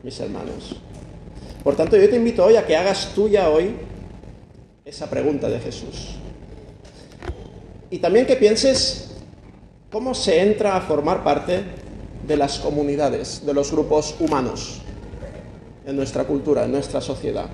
mis 0.02 0.20
hermanos? 0.20 0.76
Por 1.64 1.74
tanto, 1.74 1.96
yo 1.96 2.10
te 2.10 2.16
invito 2.16 2.44
hoy 2.44 2.56
a 2.56 2.66
que 2.66 2.76
hagas 2.76 3.14
tuya 3.14 3.48
hoy 3.48 3.76
esa 4.84 5.08
pregunta 5.08 5.48
de 5.48 5.58
Jesús. 5.58 6.16
Y 7.88 7.98
también 7.98 8.26
que 8.26 8.36
pienses 8.36 9.12
cómo 9.90 10.14
se 10.14 10.42
entra 10.42 10.76
a 10.76 10.82
formar 10.82 11.24
parte 11.24 11.64
de 12.26 12.36
las 12.36 12.58
comunidades, 12.58 13.46
de 13.46 13.54
los 13.54 13.72
grupos 13.72 14.16
humanos 14.20 14.82
en 15.90 15.96
nuestra 15.96 16.24
cultura, 16.24 16.64
en 16.64 16.72
nuestra 16.72 17.00
sociedad. 17.00 17.46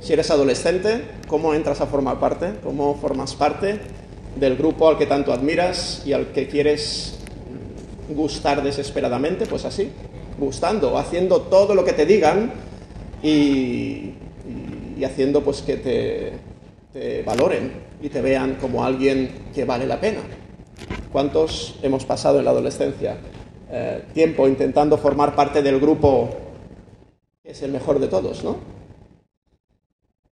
Si 0.00 0.12
eres 0.12 0.30
adolescente, 0.30 1.02
¿cómo 1.26 1.54
entras 1.54 1.80
a 1.80 1.86
formar 1.86 2.20
parte? 2.20 2.52
¿Cómo 2.62 2.94
formas 2.96 3.34
parte 3.34 3.80
del 4.36 4.56
grupo 4.56 4.86
al 4.86 4.98
que 4.98 5.06
tanto 5.06 5.32
admiras 5.32 6.02
y 6.04 6.12
al 6.12 6.26
que 6.32 6.46
quieres 6.46 7.18
gustar 8.10 8.62
desesperadamente? 8.62 9.46
Pues 9.46 9.64
así, 9.64 9.90
gustando, 10.38 10.98
haciendo 10.98 11.40
todo 11.40 11.74
lo 11.74 11.84
que 11.84 11.94
te 11.94 12.04
digan 12.04 12.52
y, 13.22 14.12
haciendo 15.04 15.42
pues 15.42 15.62
que 15.62 15.76
te, 15.76 16.32
te 16.92 17.22
valoren 17.22 17.72
y 18.02 18.08
te 18.08 18.20
vean 18.22 18.56
como 18.60 18.84
alguien 18.84 19.30
que 19.54 19.64
vale 19.64 19.86
la 19.86 20.00
pena. 20.00 20.20
¿Cuántos 21.12 21.78
hemos 21.82 22.04
pasado 22.04 22.38
en 22.38 22.44
la 22.44 22.50
adolescencia 22.50 23.18
eh, 23.70 24.02
tiempo 24.12 24.46
intentando 24.48 24.98
formar 24.98 25.34
parte 25.34 25.62
del 25.62 25.80
grupo 25.80 26.30
es 27.54 27.62
el 27.62 27.70
mejor 27.70 28.00
de 28.00 28.08
todos, 28.08 28.42
¿no? 28.42 28.56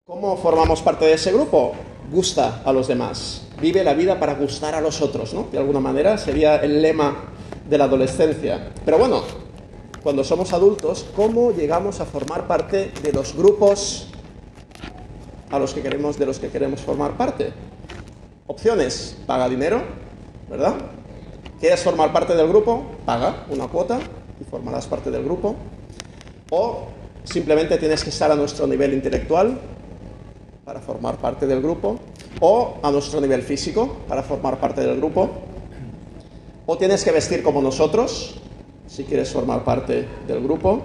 ¿Cómo 0.04 0.36
formamos 0.36 0.82
parte 0.82 1.04
de 1.04 1.12
ese 1.12 1.30
grupo? 1.30 1.72
Gusta 2.10 2.62
a 2.64 2.72
los 2.72 2.88
demás, 2.88 3.42
vive 3.60 3.84
la 3.84 3.94
vida 3.94 4.18
para 4.18 4.34
gustar 4.34 4.74
a 4.74 4.80
los 4.80 5.00
otros, 5.00 5.32
¿no? 5.32 5.46
De 5.52 5.58
alguna 5.58 5.78
manera 5.78 6.18
sería 6.18 6.56
el 6.56 6.82
lema 6.82 7.14
de 7.70 7.78
la 7.78 7.84
adolescencia. 7.84 8.72
Pero 8.84 8.98
bueno, 8.98 9.22
cuando 10.02 10.24
somos 10.24 10.52
adultos, 10.52 11.06
¿cómo 11.14 11.52
llegamos 11.52 12.00
a 12.00 12.06
formar 12.06 12.48
parte 12.48 12.90
de 13.04 13.12
los 13.12 13.36
grupos 13.36 14.08
a 15.48 15.60
los 15.60 15.74
que 15.74 15.80
queremos, 15.80 16.18
de 16.18 16.26
los 16.26 16.40
que 16.40 16.48
queremos 16.48 16.80
formar 16.80 17.16
parte? 17.16 17.52
Opciones, 18.48 19.16
paga 19.28 19.48
dinero, 19.48 19.80
¿verdad? 20.50 20.74
¿Quieres 21.60 21.84
formar 21.84 22.12
parte 22.12 22.34
del 22.34 22.48
grupo? 22.48 22.82
Paga 23.06 23.46
una 23.48 23.68
cuota 23.68 24.00
y 24.40 24.44
formarás 24.44 24.88
parte 24.88 25.12
del 25.12 25.22
grupo. 25.22 25.54
O 26.50 26.88
simplemente 27.24 27.78
tienes 27.78 28.04
que 28.04 28.10
estar 28.10 28.30
a 28.30 28.34
nuestro 28.34 28.66
nivel 28.66 28.94
intelectual 28.94 29.58
para 30.64 30.80
formar 30.80 31.16
parte 31.18 31.46
del 31.46 31.60
grupo. 31.60 31.98
O 32.40 32.78
a 32.82 32.90
nuestro 32.90 33.20
nivel 33.20 33.42
físico 33.42 33.98
para 34.08 34.22
formar 34.22 34.58
parte 34.58 34.80
del 34.80 34.96
grupo. 34.96 35.30
O 36.66 36.76
tienes 36.78 37.04
que 37.04 37.12
vestir 37.12 37.42
como 37.42 37.60
nosotros 37.60 38.34
si 38.86 39.04
quieres 39.04 39.30
formar 39.30 39.64
parte 39.64 40.06
del 40.26 40.42
grupo. 40.42 40.84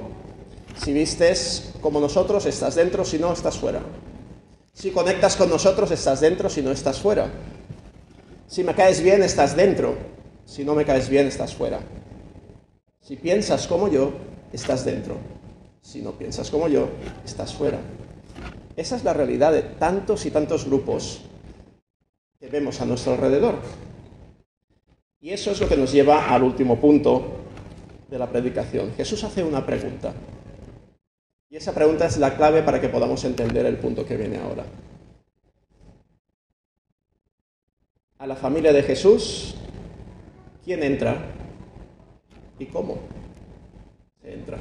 Si 0.82 0.94
vistes 0.94 1.74
como 1.82 2.00
nosotros, 2.00 2.46
estás 2.46 2.76
dentro, 2.76 3.04
si 3.04 3.18
no, 3.18 3.34
estás 3.34 3.58
fuera. 3.58 3.82
Si 4.74 4.92
conectas 4.92 5.36
con 5.36 5.50
nosotros, 5.50 5.90
estás 5.92 6.22
dentro, 6.22 6.50
si 6.50 6.62
no, 6.62 6.72
estás 6.72 7.00
fuera. 7.00 7.32
Si 8.48 8.64
me 8.64 8.76
caes 8.76 9.02
bien, 9.02 9.24
estás 9.24 9.56
dentro. 9.56 9.96
Si 10.46 10.64
no 10.64 10.76
me 10.76 10.86
caes 10.86 11.10
bien, 11.10 11.28
estás 11.28 11.54
fuera. 11.54 11.80
Si 13.02 13.16
piensas 13.16 13.68
como 13.68 13.90
yo, 13.90 14.12
estás 14.54 14.86
dentro. 14.86 15.16
Si 15.88 16.02
no 16.02 16.12
piensas 16.12 16.52
como 16.52 16.68
yo, 16.68 16.90
estás 17.24 17.54
fuera. 17.54 17.80
Esa 18.76 18.98
es 18.98 19.06
la 19.06 19.14
realidad 19.14 19.54
de 19.54 19.62
tantos 19.62 20.26
y 20.26 20.32
tantos 20.32 20.66
grupos 20.66 21.22
que 22.38 22.50
vemos 22.50 22.82
a 22.82 22.86
nuestro 22.86 23.14
alrededor. 23.14 23.56
Y 25.22 25.30
eso 25.30 25.52
es 25.52 25.62
lo 25.62 25.70
que 25.70 25.78
nos 25.78 25.94
lleva 25.94 26.36
al 26.36 26.44
último 26.44 26.78
punto 26.78 27.38
de 28.10 28.20
la 28.20 28.30
predicación. 28.30 28.92
Jesús 28.98 29.24
hace 29.24 29.46
una 29.46 29.66
pregunta. 29.66 30.12
Y 31.50 31.56
esa 31.56 31.74
pregunta 31.74 32.06
es 32.06 32.18
la 32.18 32.36
clave 32.36 32.64
para 32.64 32.82
que 32.82 32.90
podamos 32.90 33.24
entender 33.24 33.66
el 33.66 33.78
punto 33.78 34.06
que 34.06 34.18
viene 34.18 34.40
ahora. 34.40 34.66
A 38.18 38.28
la 38.28 38.36
familia 38.36 38.74
de 38.74 38.84
Jesús, 38.84 39.56
¿quién 40.66 40.84
entra? 40.84 41.16
¿Y 42.60 42.66
cómo 42.66 42.98
se 44.22 44.34
entra? 44.34 44.60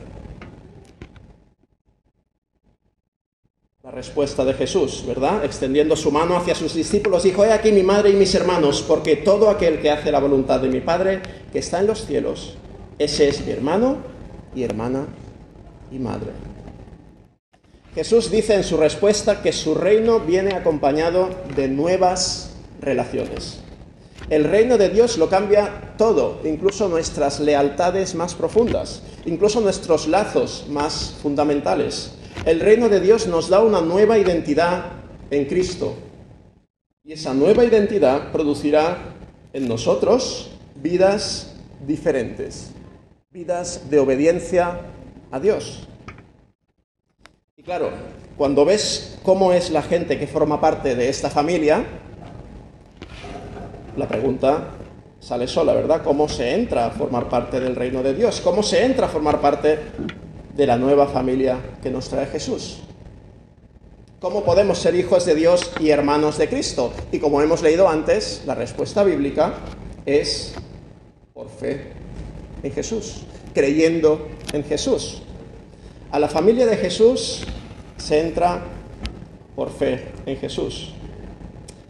La 3.86 3.92
respuesta 3.92 4.44
de 4.44 4.52
Jesús, 4.52 5.04
¿verdad? 5.06 5.44
Extendiendo 5.44 5.94
su 5.94 6.10
mano 6.10 6.36
hacia 6.36 6.56
sus 6.56 6.74
discípulos, 6.74 7.22
dijo, 7.22 7.44
he 7.44 7.52
aquí 7.52 7.70
mi 7.70 7.84
madre 7.84 8.10
y 8.10 8.14
mis 8.14 8.34
hermanos, 8.34 8.82
porque 8.82 9.14
todo 9.14 9.48
aquel 9.48 9.80
que 9.80 9.92
hace 9.92 10.10
la 10.10 10.18
voluntad 10.18 10.58
de 10.58 10.68
mi 10.68 10.80
Padre, 10.80 11.22
que 11.52 11.60
está 11.60 11.78
en 11.78 11.86
los 11.86 12.04
cielos, 12.04 12.54
ese 12.98 13.28
es 13.28 13.46
mi 13.46 13.52
hermano 13.52 13.98
y 14.56 14.64
hermana 14.64 15.06
y 15.92 16.00
madre. 16.00 16.32
Jesús 17.94 18.28
dice 18.28 18.54
en 18.54 18.64
su 18.64 18.76
respuesta 18.76 19.40
que 19.40 19.52
su 19.52 19.76
reino 19.76 20.18
viene 20.18 20.56
acompañado 20.56 21.30
de 21.54 21.68
nuevas 21.68 22.56
relaciones. 22.80 23.60
El 24.30 24.42
reino 24.42 24.78
de 24.78 24.88
Dios 24.88 25.16
lo 25.16 25.28
cambia 25.28 25.94
todo, 25.96 26.40
incluso 26.42 26.88
nuestras 26.88 27.38
lealtades 27.38 28.16
más 28.16 28.34
profundas, 28.34 29.04
incluso 29.26 29.60
nuestros 29.60 30.08
lazos 30.08 30.66
más 30.68 31.14
fundamentales. 31.22 32.16
El 32.44 32.60
reino 32.60 32.88
de 32.88 33.00
Dios 33.00 33.26
nos 33.26 33.48
da 33.48 33.60
una 33.62 33.80
nueva 33.80 34.18
identidad 34.18 34.86
en 35.30 35.46
Cristo. 35.46 35.94
Y 37.02 37.12
esa 37.12 37.34
nueva 37.34 37.64
identidad 37.64 38.32
producirá 38.32 38.98
en 39.52 39.68
nosotros 39.68 40.50
vidas 40.74 41.54
diferentes, 41.86 42.72
vidas 43.30 43.88
de 43.90 43.98
obediencia 43.98 44.80
a 45.30 45.40
Dios 45.40 45.86
claro, 47.66 47.90
cuando 48.36 48.64
ves 48.64 49.18
cómo 49.24 49.52
es 49.52 49.70
la 49.70 49.82
gente 49.82 50.20
que 50.20 50.28
forma 50.28 50.60
parte 50.60 50.94
de 50.94 51.08
esta 51.08 51.28
familia, 51.28 51.84
la 53.96 54.06
pregunta 54.06 54.68
sale 55.18 55.48
sola, 55.48 55.74
¿verdad? 55.74 56.02
¿Cómo 56.04 56.28
se 56.28 56.54
entra 56.54 56.86
a 56.86 56.90
formar 56.90 57.28
parte 57.28 57.58
del 57.58 57.74
reino 57.74 58.04
de 58.04 58.14
Dios? 58.14 58.40
¿Cómo 58.40 58.62
se 58.62 58.84
entra 58.84 59.06
a 59.06 59.08
formar 59.08 59.40
parte 59.40 59.80
de 60.56 60.66
la 60.66 60.76
nueva 60.76 61.06
familia 61.06 61.58
que 61.82 61.90
nos 61.90 62.08
trae 62.08 62.26
Jesús? 62.26 62.78
¿Cómo 64.20 64.44
podemos 64.44 64.78
ser 64.78 64.94
hijos 64.94 65.26
de 65.26 65.34
Dios 65.34 65.70
y 65.78 65.90
hermanos 65.90 66.38
de 66.38 66.48
Cristo? 66.48 66.92
Y 67.12 67.18
como 67.18 67.42
hemos 67.42 67.62
leído 67.62 67.88
antes, 67.88 68.42
la 68.46 68.54
respuesta 68.54 69.04
bíblica 69.04 69.54
es 70.06 70.54
por 71.34 71.50
fe 71.50 71.92
en 72.62 72.72
Jesús, 72.72 73.22
creyendo 73.52 74.28
en 74.52 74.64
Jesús. 74.64 75.22
A 76.10 76.18
la 76.18 76.28
familia 76.28 76.66
de 76.66 76.76
Jesús 76.76 77.44
se 77.98 78.20
entra 78.20 78.62
por 79.54 79.70
fe 79.70 80.08
en 80.24 80.36
Jesús. 80.38 80.92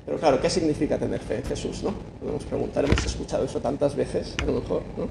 Pero 0.04 0.18
claro, 0.18 0.40
¿qué 0.40 0.50
significa 0.50 0.98
tener 0.98 1.20
fe 1.20 1.36
en 1.36 1.44
Jesús? 1.44 1.82
¿no? 1.82 1.94
Podemos 2.20 2.44
preguntar, 2.44 2.84
hemos 2.84 3.04
escuchado 3.04 3.44
eso 3.44 3.60
tantas 3.60 3.94
veces, 3.94 4.34
a 4.42 4.46
lo 4.46 4.60
mejor, 4.60 4.82
¿no? 4.96 5.08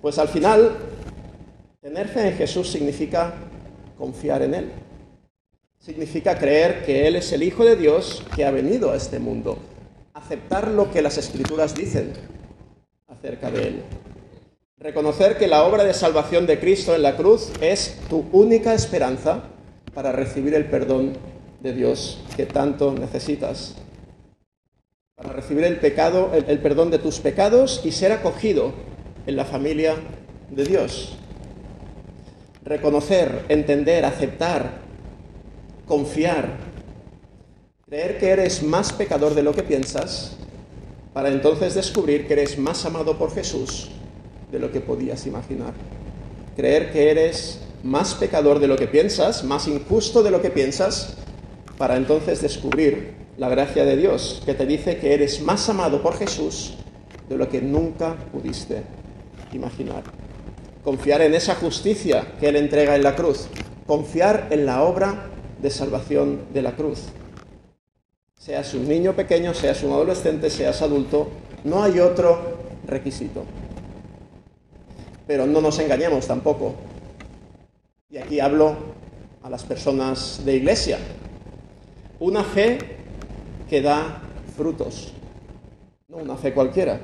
Pues 0.00 0.16
al 0.18 0.28
final, 0.28 0.76
tener 1.88 2.08
fe 2.08 2.28
en 2.28 2.36
Jesús 2.36 2.70
significa 2.70 3.32
confiar 3.96 4.42
en 4.42 4.52
Él. 4.52 4.70
Significa 5.78 6.38
creer 6.38 6.84
que 6.84 7.08
Él 7.08 7.16
es 7.16 7.32
el 7.32 7.42
Hijo 7.42 7.64
de 7.64 7.76
Dios 7.76 8.22
que 8.36 8.44
ha 8.44 8.50
venido 8.50 8.92
a 8.92 8.96
este 8.96 9.18
mundo. 9.18 9.56
Aceptar 10.12 10.68
lo 10.68 10.90
que 10.90 11.00
las 11.00 11.16
Escrituras 11.16 11.74
dicen 11.74 12.12
acerca 13.06 13.50
de 13.50 13.68
Él. 13.68 13.82
Reconocer 14.76 15.38
que 15.38 15.46
la 15.46 15.64
obra 15.64 15.82
de 15.84 15.94
salvación 15.94 16.46
de 16.46 16.60
Cristo 16.60 16.94
en 16.94 17.02
la 17.02 17.16
cruz 17.16 17.52
es 17.62 17.98
tu 18.10 18.26
única 18.32 18.74
esperanza 18.74 19.44
para 19.94 20.12
recibir 20.12 20.52
el 20.54 20.66
perdón 20.66 21.14
de 21.62 21.72
Dios 21.72 22.22
que 22.36 22.44
tanto 22.44 22.92
necesitas. 22.92 23.76
Para 25.16 25.32
recibir 25.32 25.64
el 25.64 25.78
pecado, 25.78 26.32
el, 26.34 26.58
perdón 26.58 26.90
de 26.90 26.98
tus 26.98 27.18
pecados 27.18 27.80
y 27.82 27.92
ser 27.92 28.12
acogido 28.12 28.74
en 29.26 29.36
la 29.36 29.46
familia 29.46 29.94
de 30.50 30.64
Dios. 30.64 31.17
Reconocer, 32.68 33.46
entender, 33.48 34.04
aceptar, 34.04 34.72
confiar, 35.86 36.58
creer 37.86 38.18
que 38.18 38.28
eres 38.28 38.62
más 38.62 38.92
pecador 38.92 39.34
de 39.34 39.42
lo 39.42 39.54
que 39.54 39.62
piensas, 39.62 40.36
para 41.14 41.30
entonces 41.30 41.74
descubrir 41.74 42.26
que 42.26 42.34
eres 42.34 42.58
más 42.58 42.84
amado 42.84 43.16
por 43.16 43.32
Jesús 43.32 43.88
de 44.52 44.58
lo 44.58 44.70
que 44.70 44.80
podías 44.80 45.26
imaginar. 45.26 45.72
Creer 46.56 46.92
que 46.92 47.10
eres 47.10 47.58
más 47.82 48.12
pecador 48.14 48.58
de 48.58 48.68
lo 48.68 48.76
que 48.76 48.86
piensas, 48.86 49.44
más 49.44 49.66
injusto 49.66 50.22
de 50.22 50.30
lo 50.30 50.42
que 50.42 50.50
piensas, 50.50 51.16
para 51.78 51.96
entonces 51.96 52.42
descubrir 52.42 53.14
la 53.38 53.48
gracia 53.48 53.86
de 53.86 53.96
Dios, 53.96 54.42
que 54.44 54.52
te 54.52 54.66
dice 54.66 54.98
que 54.98 55.14
eres 55.14 55.40
más 55.40 55.66
amado 55.70 56.02
por 56.02 56.18
Jesús 56.18 56.74
de 57.30 57.38
lo 57.38 57.48
que 57.48 57.62
nunca 57.62 58.14
pudiste 58.30 58.82
imaginar. 59.54 60.27
Confiar 60.88 61.20
en 61.20 61.34
esa 61.34 61.54
justicia 61.54 62.24
que 62.40 62.48
Él 62.48 62.56
entrega 62.56 62.96
en 62.96 63.02
la 63.02 63.14
cruz, 63.14 63.48
confiar 63.86 64.48
en 64.48 64.64
la 64.64 64.84
obra 64.84 65.26
de 65.60 65.68
salvación 65.68 66.46
de 66.54 66.62
la 66.62 66.76
cruz. 66.76 67.00
Seas 68.34 68.72
un 68.72 68.88
niño 68.88 69.12
pequeño, 69.12 69.52
seas 69.52 69.82
un 69.82 69.92
adolescente, 69.92 70.48
seas 70.48 70.80
adulto, 70.80 71.28
no 71.64 71.82
hay 71.82 72.00
otro 72.00 72.38
requisito. 72.86 73.44
Pero 75.26 75.44
no 75.46 75.60
nos 75.60 75.78
engañemos 75.78 76.26
tampoco. 76.26 76.74
Y 78.08 78.16
aquí 78.16 78.40
hablo 78.40 78.74
a 79.42 79.50
las 79.50 79.64
personas 79.64 80.40
de 80.42 80.56
iglesia. 80.56 80.96
Una 82.18 82.42
fe 82.42 82.78
que 83.68 83.82
da 83.82 84.22
frutos, 84.56 85.12
no 86.08 86.16
una 86.16 86.38
fe 86.38 86.54
cualquiera. 86.54 86.98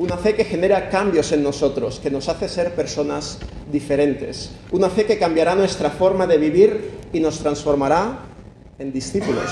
Una 0.00 0.16
fe 0.16 0.34
que 0.34 0.46
genera 0.46 0.88
cambios 0.88 1.30
en 1.32 1.42
nosotros, 1.42 2.00
que 2.00 2.10
nos 2.10 2.30
hace 2.30 2.48
ser 2.48 2.74
personas 2.74 3.38
diferentes. 3.70 4.50
Una 4.72 4.88
fe 4.88 5.04
que 5.04 5.18
cambiará 5.18 5.54
nuestra 5.54 5.90
forma 5.90 6.26
de 6.26 6.38
vivir 6.38 6.90
y 7.12 7.20
nos 7.20 7.38
transformará 7.40 8.20
en 8.78 8.94
discípulos 8.94 9.44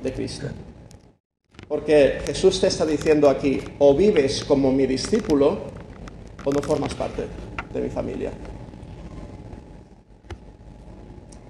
de 0.00 0.12
Cristo. 0.12 0.46
Porque 1.66 2.20
Jesús 2.24 2.60
te 2.60 2.68
está 2.68 2.86
diciendo 2.86 3.28
aquí, 3.28 3.60
o 3.80 3.96
vives 3.96 4.44
como 4.44 4.70
mi 4.70 4.86
discípulo 4.86 5.62
o 6.44 6.52
no 6.52 6.62
formas 6.62 6.94
parte 6.94 7.24
de 7.72 7.80
mi 7.80 7.90
familia. 7.90 8.30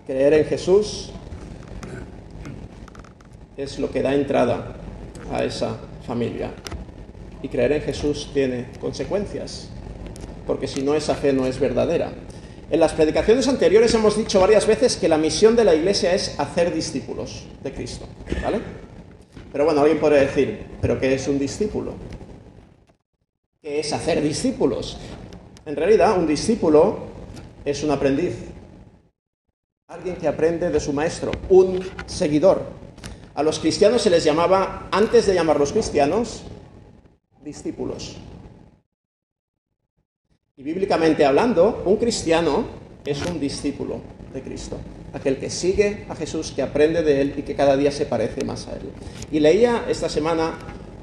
Creer 0.06 0.32
en 0.32 0.44
Jesús 0.46 1.10
es 3.58 3.78
lo 3.78 3.90
que 3.90 4.00
da 4.00 4.14
entrada 4.14 4.76
a 5.30 5.44
esa 5.44 5.76
familia. 6.06 6.54
Y 7.44 7.48
creer 7.48 7.72
en 7.72 7.82
Jesús 7.82 8.30
tiene 8.32 8.68
consecuencias, 8.80 9.68
porque 10.46 10.66
si 10.66 10.80
no 10.80 10.94
esa 10.94 11.14
fe 11.14 11.30
no 11.34 11.44
es 11.44 11.60
verdadera. 11.60 12.10
En 12.70 12.80
las 12.80 12.94
predicaciones 12.94 13.46
anteriores 13.48 13.92
hemos 13.92 14.16
dicho 14.16 14.40
varias 14.40 14.66
veces 14.66 14.96
que 14.96 15.10
la 15.10 15.18
misión 15.18 15.54
de 15.54 15.64
la 15.64 15.74
iglesia 15.74 16.14
es 16.14 16.40
hacer 16.40 16.72
discípulos 16.72 17.44
de 17.62 17.70
Cristo, 17.70 18.06
¿vale? 18.42 18.60
Pero 19.52 19.66
bueno, 19.66 19.82
alguien 19.82 20.00
podría 20.00 20.20
decir, 20.20 20.64
¿pero 20.80 20.98
qué 20.98 21.12
es 21.12 21.28
un 21.28 21.38
discípulo? 21.38 21.92
¿Qué 23.60 23.80
es 23.80 23.92
hacer 23.92 24.22
discípulos? 24.22 24.96
En 25.66 25.76
realidad, 25.76 26.18
un 26.18 26.26
discípulo 26.26 27.00
es 27.66 27.84
un 27.84 27.90
aprendiz, 27.90 28.36
alguien 29.88 30.16
que 30.16 30.28
aprende 30.28 30.70
de 30.70 30.80
su 30.80 30.94
maestro, 30.94 31.30
un 31.50 31.84
seguidor. 32.06 32.62
A 33.34 33.42
los 33.42 33.58
cristianos 33.58 34.00
se 34.00 34.08
les 34.08 34.24
llamaba, 34.24 34.88
antes 34.90 35.26
de 35.26 35.34
llamarlos 35.34 35.72
cristianos, 35.72 36.44
discípulos. 37.44 38.16
Y 40.56 40.62
bíblicamente 40.62 41.24
hablando, 41.24 41.82
un 41.84 41.96
cristiano 41.96 42.64
es 43.04 43.24
un 43.26 43.38
discípulo 43.38 44.00
de 44.32 44.40
Cristo, 44.40 44.78
aquel 45.12 45.36
que 45.36 45.50
sigue 45.50 46.06
a 46.08 46.16
Jesús, 46.16 46.52
que 46.54 46.62
aprende 46.62 47.02
de 47.02 47.20
Él 47.20 47.34
y 47.36 47.42
que 47.42 47.54
cada 47.54 47.76
día 47.76 47.92
se 47.92 48.06
parece 48.06 48.44
más 48.44 48.66
a 48.68 48.72
Él. 48.72 48.90
Y 49.30 49.40
leía 49.40 49.84
esta 49.88 50.08
semana 50.08 50.54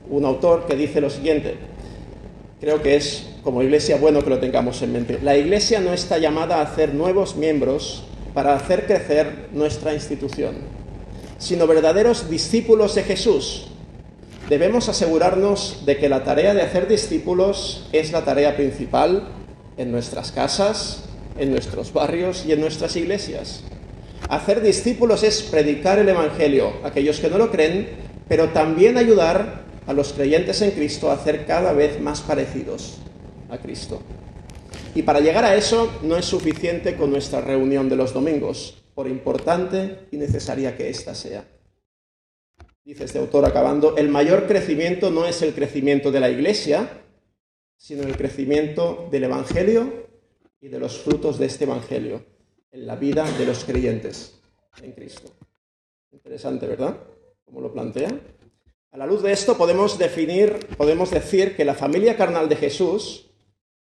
un 0.09 0.25
autor 0.25 0.65
que 0.65 0.75
dice 0.75 0.99
lo 0.99 1.09
siguiente, 1.09 1.55
creo 2.59 2.81
que 2.81 2.95
es 2.95 3.27
como 3.43 3.61
iglesia 3.61 3.97
bueno 3.97 4.23
que 4.23 4.29
lo 4.29 4.39
tengamos 4.39 4.81
en 4.81 4.93
mente, 4.93 5.19
la 5.21 5.37
iglesia 5.37 5.79
no 5.79 5.93
está 5.93 6.17
llamada 6.17 6.57
a 6.57 6.61
hacer 6.63 6.93
nuevos 6.93 7.35
miembros 7.35 8.03
para 8.33 8.55
hacer 8.55 8.85
crecer 8.85 9.49
nuestra 9.51 9.93
institución, 9.93 10.55
sino 11.37 11.67
verdaderos 11.67 12.29
discípulos 12.29 12.95
de 12.95 13.03
Jesús 13.03 13.70
debemos 14.51 14.89
asegurarnos 14.89 15.83
de 15.85 15.95
que 15.95 16.09
la 16.09 16.25
tarea 16.25 16.53
de 16.53 16.61
hacer 16.61 16.89
discípulos 16.89 17.87
es 17.93 18.11
la 18.11 18.25
tarea 18.25 18.57
principal 18.57 19.29
en 19.77 19.93
nuestras 19.93 20.33
casas, 20.33 21.05
en 21.37 21.51
nuestros 21.51 21.93
barrios 21.93 22.45
y 22.45 22.51
en 22.51 22.59
nuestras 22.59 22.97
iglesias. 22.97 23.63
Hacer 24.27 24.61
discípulos 24.61 25.23
es 25.23 25.41
predicar 25.41 25.99
el 25.99 26.09
Evangelio 26.09 26.73
a 26.83 26.87
aquellos 26.87 27.21
que 27.21 27.29
no 27.29 27.37
lo 27.37 27.49
creen, 27.49 27.91
pero 28.27 28.49
también 28.49 28.97
ayudar 28.97 29.61
a 29.87 29.93
los 29.93 30.11
creyentes 30.11 30.61
en 30.61 30.71
Cristo 30.71 31.09
a 31.09 31.13
hacer 31.13 31.45
cada 31.45 31.71
vez 31.71 32.01
más 32.01 32.19
parecidos 32.19 32.97
a 33.49 33.57
Cristo. 33.57 34.01
Y 34.93 35.03
para 35.03 35.21
llegar 35.21 35.45
a 35.45 35.55
eso 35.55 35.89
no 36.03 36.17
es 36.17 36.25
suficiente 36.25 36.97
con 36.97 37.09
nuestra 37.09 37.39
reunión 37.39 37.87
de 37.87 37.95
los 37.95 38.13
domingos, 38.13 38.83
por 38.95 39.07
importante 39.07 40.07
y 40.11 40.17
necesaria 40.17 40.75
que 40.75 40.89
ésta 40.89 41.15
sea. 41.15 41.45
Dice 42.91 43.05
este 43.05 43.19
autor 43.19 43.45
acabando, 43.45 43.95
el 43.95 44.09
mayor 44.09 44.47
crecimiento 44.47 45.11
no 45.11 45.25
es 45.25 45.41
el 45.41 45.53
crecimiento 45.53 46.11
de 46.11 46.19
la 46.19 46.29
iglesia, 46.29 47.01
sino 47.77 48.03
el 48.03 48.17
crecimiento 48.17 49.07
del 49.09 49.23
Evangelio 49.23 50.09
y 50.59 50.67
de 50.67 50.77
los 50.77 50.97
frutos 50.99 51.39
de 51.39 51.45
este 51.45 51.63
Evangelio 51.63 52.25
en 52.69 52.85
la 52.85 52.97
vida 52.97 53.23
de 53.37 53.45
los 53.45 53.63
creyentes 53.63 54.41
en 54.81 54.91
Cristo. 54.91 55.31
Interesante, 56.11 56.67
¿verdad? 56.67 56.97
¿Cómo 57.45 57.61
lo 57.61 57.71
plantea? 57.71 58.09
A 58.91 58.97
la 58.97 59.05
luz 59.05 59.23
de 59.23 59.31
esto 59.31 59.55
podemos 59.55 59.97
definir, 59.97 60.59
podemos 60.75 61.11
decir 61.11 61.55
que 61.55 61.63
la 61.63 61.75
familia 61.75 62.17
carnal 62.17 62.49
de 62.49 62.57
Jesús 62.57 63.31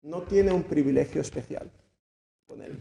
no 0.03 0.25
tiene 0.25 0.53
un 0.53 0.65
privilegio 0.65 1.23
especial 1.23 1.73
con 2.45 2.61
él. 2.61 2.79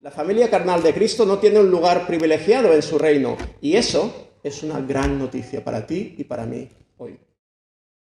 La 0.00 0.10
familia 0.10 0.50
carnal 0.50 0.82
de 0.82 0.92
Cristo 0.92 1.24
no 1.24 1.38
tiene 1.38 1.60
un 1.60 1.70
lugar 1.70 2.06
privilegiado 2.06 2.74
en 2.74 2.82
su 2.82 2.98
reino 2.98 3.38
y 3.62 3.76
eso 3.76 4.26
es 4.42 4.62
una 4.62 4.80
gran 4.80 5.18
noticia 5.18 5.62
para 5.64 5.86
ti 5.86 6.14
y 6.18 6.24
para 6.24 6.46
mí 6.46 6.68
hoy. 6.98 7.18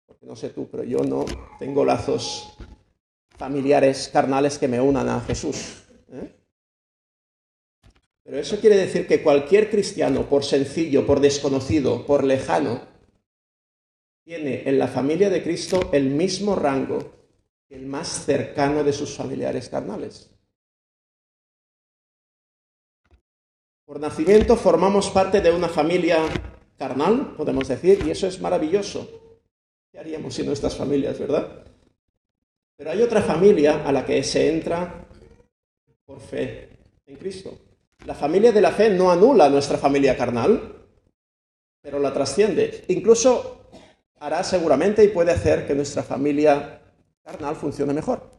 Porque 0.05 0.25
no 0.25 0.35
sé 0.35 0.49
tú, 0.49 0.67
pero 0.69 0.83
yo 0.83 0.99
no 0.99 1.25
tengo 1.59 1.85
lazos 1.85 2.57
familiares 3.37 4.09
carnales 4.11 4.57
que 4.57 4.67
me 4.67 4.81
unan 4.81 5.09
a 5.09 5.21
Jesús. 5.21 5.83
¿eh? 6.11 6.33
Pero 8.23 8.39
eso 8.39 8.59
quiere 8.59 8.75
decir 8.75 9.07
que 9.07 9.23
cualquier 9.23 9.69
cristiano, 9.69 10.27
por 10.27 10.43
sencillo, 10.43 11.05
por 11.05 11.19
desconocido, 11.19 12.05
por 12.05 12.23
lejano, 12.23 12.81
tiene 14.25 14.67
en 14.67 14.77
la 14.77 14.87
familia 14.87 15.29
de 15.29 15.41
Cristo 15.41 15.89
el 15.93 16.09
mismo 16.09 16.55
rango 16.55 17.13
que 17.69 17.75
el 17.75 17.85
más 17.85 18.25
cercano 18.25 18.83
de 18.83 18.91
sus 18.91 19.15
familiares 19.15 19.69
carnales. 19.69 20.29
Por 23.87 24.01
nacimiento 24.01 24.57
formamos 24.57 25.09
parte 25.11 25.39
de 25.39 25.49
una 25.49 25.69
familia 25.69 26.17
carnal, 26.77 27.33
podemos 27.37 27.69
decir, 27.69 28.05
y 28.05 28.11
eso 28.11 28.27
es 28.27 28.41
maravilloso. 28.41 29.39
¿Qué 29.89 29.97
haríamos 29.97 30.33
sin 30.33 30.45
nuestras 30.45 30.75
familias, 30.75 31.17
verdad? 31.17 31.63
Pero 32.75 32.91
hay 32.91 33.01
otra 33.01 33.21
familia 33.21 33.87
a 33.87 33.93
la 33.93 34.05
que 34.05 34.21
se 34.23 34.49
entra 34.49 35.07
por 36.05 36.19
fe 36.19 36.67
en 37.05 37.15
Cristo. 37.15 37.59
La 38.05 38.13
familia 38.13 38.51
de 38.51 38.59
la 38.59 38.71
fe 38.71 38.89
no 38.89 39.09
anula 39.09 39.47
nuestra 39.47 39.77
familia 39.77 40.17
carnal, 40.17 40.85
pero 41.81 41.97
la 41.97 42.11
trasciende. 42.11 42.83
Incluso 42.89 43.69
hará 44.19 44.43
seguramente 44.43 45.01
y 45.01 45.07
puede 45.07 45.31
hacer 45.31 45.65
que 45.65 45.75
nuestra 45.75 46.03
familia 46.03 46.81
carnal 47.23 47.55
funcione 47.55 47.93
mejor. 47.93 48.31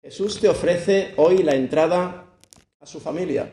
Jesús 0.00 0.38
te 0.38 0.48
ofrece 0.48 1.12
hoy 1.16 1.42
la 1.42 1.56
entrada 1.56 2.25
su 2.86 3.00
familia. 3.00 3.52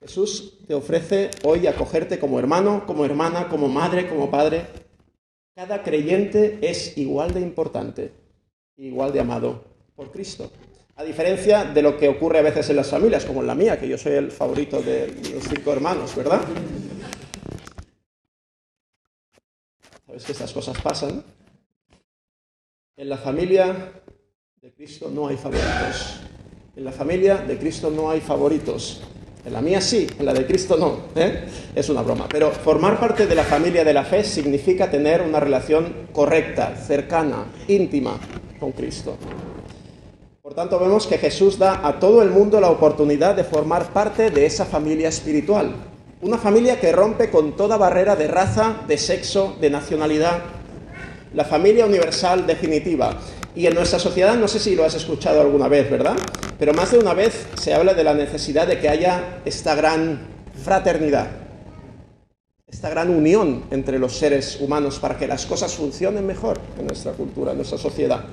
Jesús 0.00 0.58
te 0.66 0.74
ofrece 0.74 1.30
hoy 1.44 1.66
acogerte 1.66 2.18
como 2.18 2.38
hermano, 2.38 2.84
como 2.86 3.04
hermana, 3.04 3.48
como 3.48 3.68
madre, 3.68 4.08
como 4.08 4.30
padre. 4.30 4.66
Cada 5.54 5.82
creyente 5.82 6.58
es 6.60 6.96
igual 6.98 7.32
de 7.32 7.40
importante, 7.40 8.12
igual 8.76 9.12
de 9.12 9.20
amado 9.20 9.64
por 9.94 10.10
Cristo. 10.10 10.50
A 10.96 11.04
diferencia 11.04 11.64
de 11.64 11.82
lo 11.82 11.96
que 11.96 12.08
ocurre 12.08 12.38
a 12.38 12.42
veces 12.42 12.68
en 12.70 12.76
las 12.76 12.88
familias, 12.88 13.24
como 13.24 13.40
en 13.40 13.46
la 13.46 13.54
mía, 13.54 13.78
que 13.78 13.88
yo 13.88 13.98
soy 13.98 14.12
el 14.12 14.30
favorito 14.30 14.80
de 14.82 15.08
los 15.32 15.44
cinco 15.44 15.72
hermanos, 15.72 16.14
¿verdad? 16.14 16.40
Sabes 20.06 20.24
que 20.24 20.32
estas 20.32 20.52
cosas 20.52 20.80
pasan. 20.80 21.22
En 22.96 23.08
la 23.08 23.18
familia 23.18 23.92
de 24.62 24.72
Cristo 24.72 25.10
no 25.10 25.28
hay 25.28 25.36
favoritos. 25.36 26.20
En 26.76 26.84
la 26.84 26.92
familia 26.92 27.38
de 27.38 27.56
Cristo 27.56 27.90
no 27.90 28.10
hay 28.10 28.20
favoritos. 28.20 29.00
En 29.46 29.54
la 29.54 29.62
mía 29.62 29.80
sí, 29.80 30.06
en 30.18 30.26
la 30.26 30.34
de 30.34 30.44
Cristo 30.44 30.76
no. 30.76 31.06
¿eh? 31.18 31.46
Es 31.74 31.88
una 31.88 32.02
broma. 32.02 32.26
Pero 32.28 32.50
formar 32.50 33.00
parte 33.00 33.26
de 33.26 33.34
la 33.34 33.44
familia 33.44 33.82
de 33.82 33.94
la 33.94 34.04
fe 34.04 34.22
significa 34.22 34.90
tener 34.90 35.22
una 35.22 35.40
relación 35.40 36.08
correcta, 36.12 36.76
cercana, 36.76 37.46
íntima 37.66 38.18
con 38.60 38.72
Cristo. 38.72 39.16
Por 40.42 40.52
tanto, 40.52 40.78
vemos 40.78 41.06
que 41.06 41.16
Jesús 41.16 41.58
da 41.58 41.80
a 41.82 41.98
todo 41.98 42.20
el 42.20 42.28
mundo 42.28 42.60
la 42.60 42.68
oportunidad 42.68 43.34
de 43.34 43.44
formar 43.44 43.94
parte 43.94 44.30
de 44.30 44.44
esa 44.44 44.66
familia 44.66 45.08
espiritual. 45.08 45.74
Una 46.20 46.36
familia 46.36 46.78
que 46.78 46.92
rompe 46.92 47.30
con 47.30 47.56
toda 47.56 47.78
barrera 47.78 48.16
de 48.16 48.28
raza, 48.28 48.82
de 48.86 48.98
sexo, 48.98 49.56
de 49.62 49.70
nacionalidad. 49.70 50.40
La 51.32 51.46
familia 51.46 51.86
universal 51.86 52.46
definitiva. 52.46 53.16
Y 53.56 53.66
en 53.66 53.74
nuestra 53.74 53.98
sociedad, 53.98 54.36
no 54.36 54.48
sé 54.48 54.60
si 54.60 54.76
lo 54.76 54.84
has 54.84 54.94
escuchado 54.94 55.40
alguna 55.40 55.66
vez, 55.66 55.90
¿verdad? 55.90 56.14
Pero 56.58 56.74
más 56.74 56.92
de 56.92 56.98
una 56.98 57.14
vez 57.14 57.46
se 57.58 57.72
habla 57.72 57.94
de 57.94 58.04
la 58.04 58.12
necesidad 58.12 58.66
de 58.66 58.78
que 58.78 58.90
haya 58.90 59.40
esta 59.46 59.74
gran 59.74 60.26
fraternidad, 60.62 61.28
esta 62.66 62.90
gran 62.90 63.08
unión 63.08 63.64
entre 63.70 63.98
los 63.98 64.14
seres 64.14 64.60
humanos 64.60 64.98
para 64.98 65.16
que 65.16 65.26
las 65.26 65.46
cosas 65.46 65.72
funcionen 65.72 66.26
mejor 66.26 66.60
en 66.78 66.86
nuestra 66.86 67.12
cultura, 67.12 67.52
en 67.52 67.56
nuestra 67.56 67.78
sociedad. 67.78 68.26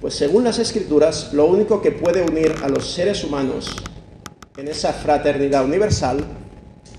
Pues 0.00 0.14
según 0.14 0.44
las 0.44 0.60
escrituras, 0.60 1.32
lo 1.32 1.46
único 1.46 1.82
que 1.82 1.90
puede 1.90 2.22
unir 2.22 2.54
a 2.62 2.68
los 2.68 2.88
seres 2.88 3.24
humanos 3.24 3.74
en 4.56 4.68
esa 4.68 4.92
fraternidad 4.92 5.64
universal 5.64 6.24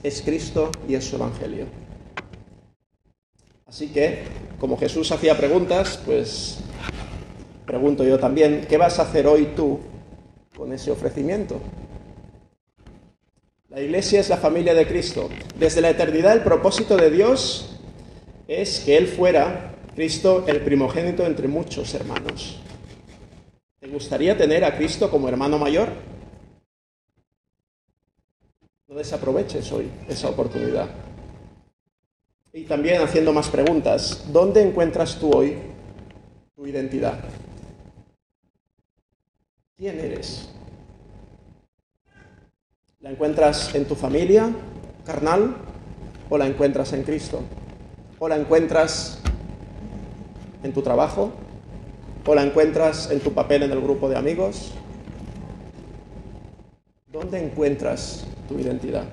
es 0.03 0.21
Cristo 0.21 0.71
y 0.89 0.95
es 0.95 1.05
su 1.05 1.15
Evangelio. 1.15 1.67
Así 3.65 3.87
que, 3.87 4.23
como 4.59 4.77
Jesús 4.77 5.11
hacía 5.11 5.37
preguntas, 5.37 5.99
pues 6.05 6.57
pregunto 7.67 8.05
yo 8.05 8.17
también, 8.17 8.65
¿qué 8.67 8.77
vas 8.77 8.97
a 8.97 9.03
hacer 9.03 9.27
hoy 9.27 9.49
tú 9.55 9.79
con 10.55 10.71
ese 10.71 10.89
ofrecimiento? 10.89 11.59
La 13.69 13.81
iglesia 13.81 14.21
es 14.21 14.29
la 14.29 14.37
familia 14.37 14.73
de 14.73 14.87
Cristo. 14.87 15.29
Desde 15.59 15.81
la 15.81 15.89
eternidad 15.89 16.33
el 16.33 16.41
propósito 16.41 16.95
de 16.95 17.11
Dios 17.11 17.77
es 18.47 18.79
que 18.79 18.97
Él 18.97 19.07
fuera, 19.07 19.75
Cristo, 19.93 20.45
el 20.47 20.61
primogénito 20.61 21.25
entre 21.25 21.49
muchos 21.49 21.93
hermanos. 21.93 22.59
¿Te 23.79 23.87
gustaría 23.87 24.37
tener 24.37 24.63
a 24.63 24.75
Cristo 24.75 25.11
como 25.11 25.27
hermano 25.27 25.59
mayor? 25.59 25.89
No 28.87 28.95
desaproveches 28.95 29.69
hoy 29.73 29.89
esa 30.07 30.29
oportunidad. 30.29 30.87
Y 32.53 32.63
también 32.63 33.01
haciendo 33.01 33.33
más 33.33 33.49
preguntas, 33.49 34.25
¿dónde 34.31 34.61
encuentras 34.61 35.19
tú 35.19 35.31
hoy 35.35 35.57
tu 36.55 36.65
identidad? 36.65 37.19
¿Quién 39.77 39.99
eres? 39.99 40.49
¿La 42.99 43.11
encuentras 43.11 43.75
en 43.75 43.85
tu 43.85 43.93
familia 43.93 44.49
carnal 45.05 45.55
o 46.31 46.37
la 46.39 46.47
encuentras 46.47 46.93
en 46.93 47.03
Cristo? 47.03 47.41
¿O 48.17 48.27
la 48.27 48.37
encuentras 48.37 49.19
en 50.63 50.73
tu 50.73 50.81
trabajo? 50.81 51.31
¿O 52.25 52.33
la 52.33 52.41
encuentras 52.41 53.11
en 53.11 53.19
tu 53.19 53.33
papel 53.33 53.61
en 53.61 53.71
el 53.71 53.79
grupo 53.79 54.09
de 54.09 54.17
amigos? 54.17 54.71
¿Dónde 57.05 57.45
encuentras 57.45 58.25
tu 58.49 58.57
identidad? 58.57 59.05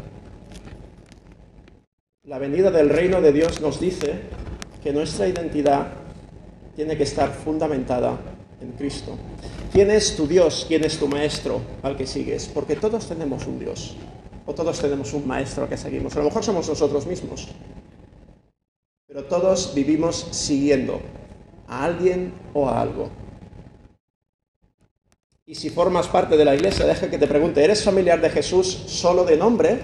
La 2.23 2.39
venida 2.39 2.71
del 2.71 2.89
reino 2.89 3.21
de 3.21 3.35
Dios 3.35 3.61
nos 3.61 3.81
dice 3.81 4.15
que 4.83 4.95
nuestra 4.95 5.29
identidad 5.29 5.89
tiene 6.75 6.97
que 6.97 7.03
estar 7.03 7.29
fundamentada 7.29 8.19
en 8.63 8.73
Cristo. 8.73 9.19
¿Quién 9.75 9.91
es 9.91 10.15
tu 10.15 10.29
Dios? 10.29 10.67
¿Quién 10.69 10.85
es 10.85 11.01
tu 11.01 11.09
maestro 11.09 11.61
al 11.83 11.97
que 11.97 12.07
sigues? 12.07 12.47
Porque 12.47 12.77
todos 12.77 13.09
tenemos 13.09 13.45
un 13.49 13.59
Dios 13.59 13.97
o 14.47 14.55
todos 14.55 14.79
tenemos 14.79 15.13
un 15.15 15.27
maestro 15.27 15.65
al 15.65 15.69
que 15.69 15.77
seguimos. 15.77 16.15
A 16.15 16.21
lo 16.21 16.27
mejor 16.27 16.45
somos 16.45 16.69
nosotros 16.69 17.05
mismos, 17.07 17.49
pero 19.09 19.25
todos 19.25 19.75
vivimos 19.75 20.29
siguiendo 20.31 21.01
a 21.67 21.87
alguien 21.87 22.33
o 22.53 22.69
a 22.69 22.81
algo. 22.81 23.11
Y 25.45 25.57
si 25.57 25.71
formas 25.71 26.07
parte 26.07 26.37
de 26.37 26.45
la 26.45 26.55
iglesia, 26.55 26.87
deja 26.87 27.11
que 27.11 27.19
te 27.19 27.27
pregunte, 27.27 27.65
¿eres 27.65 27.83
familiar 27.83 28.21
de 28.21 28.31
Jesús 28.31 28.85
solo 28.87 29.25
de 29.25 29.37
nombre 29.37 29.81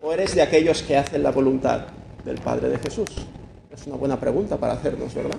¿O 0.00 0.12
eres 0.12 0.34
de 0.34 0.40
aquellos 0.40 0.82
que 0.82 0.96
hacen 0.96 1.22
la 1.24 1.32
voluntad 1.32 1.88
del 2.24 2.38
Padre 2.38 2.68
de 2.68 2.78
Jesús? 2.78 3.08
Es 3.70 3.86
una 3.86 3.96
buena 3.96 4.18
pregunta 4.18 4.56
para 4.56 4.74
hacernos, 4.74 5.12
¿verdad? 5.12 5.36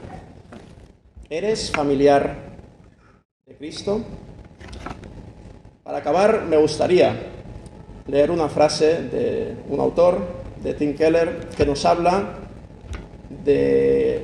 ¿Eres 1.30 1.72
familiar 1.72 2.59
de 3.50 3.56
Cristo? 3.56 4.02
Para 5.84 5.98
acabar, 5.98 6.46
me 6.46 6.56
gustaría 6.58 7.16
leer 8.06 8.30
una 8.30 8.48
frase 8.48 9.02
de 9.04 9.56
un 9.70 9.80
autor, 9.80 10.20
de 10.62 10.76
Tim 10.76 10.96
Keller, 10.96 11.48
que 11.58 11.66
nos 11.66 11.84
habla 11.84 12.36
de, 13.44 14.24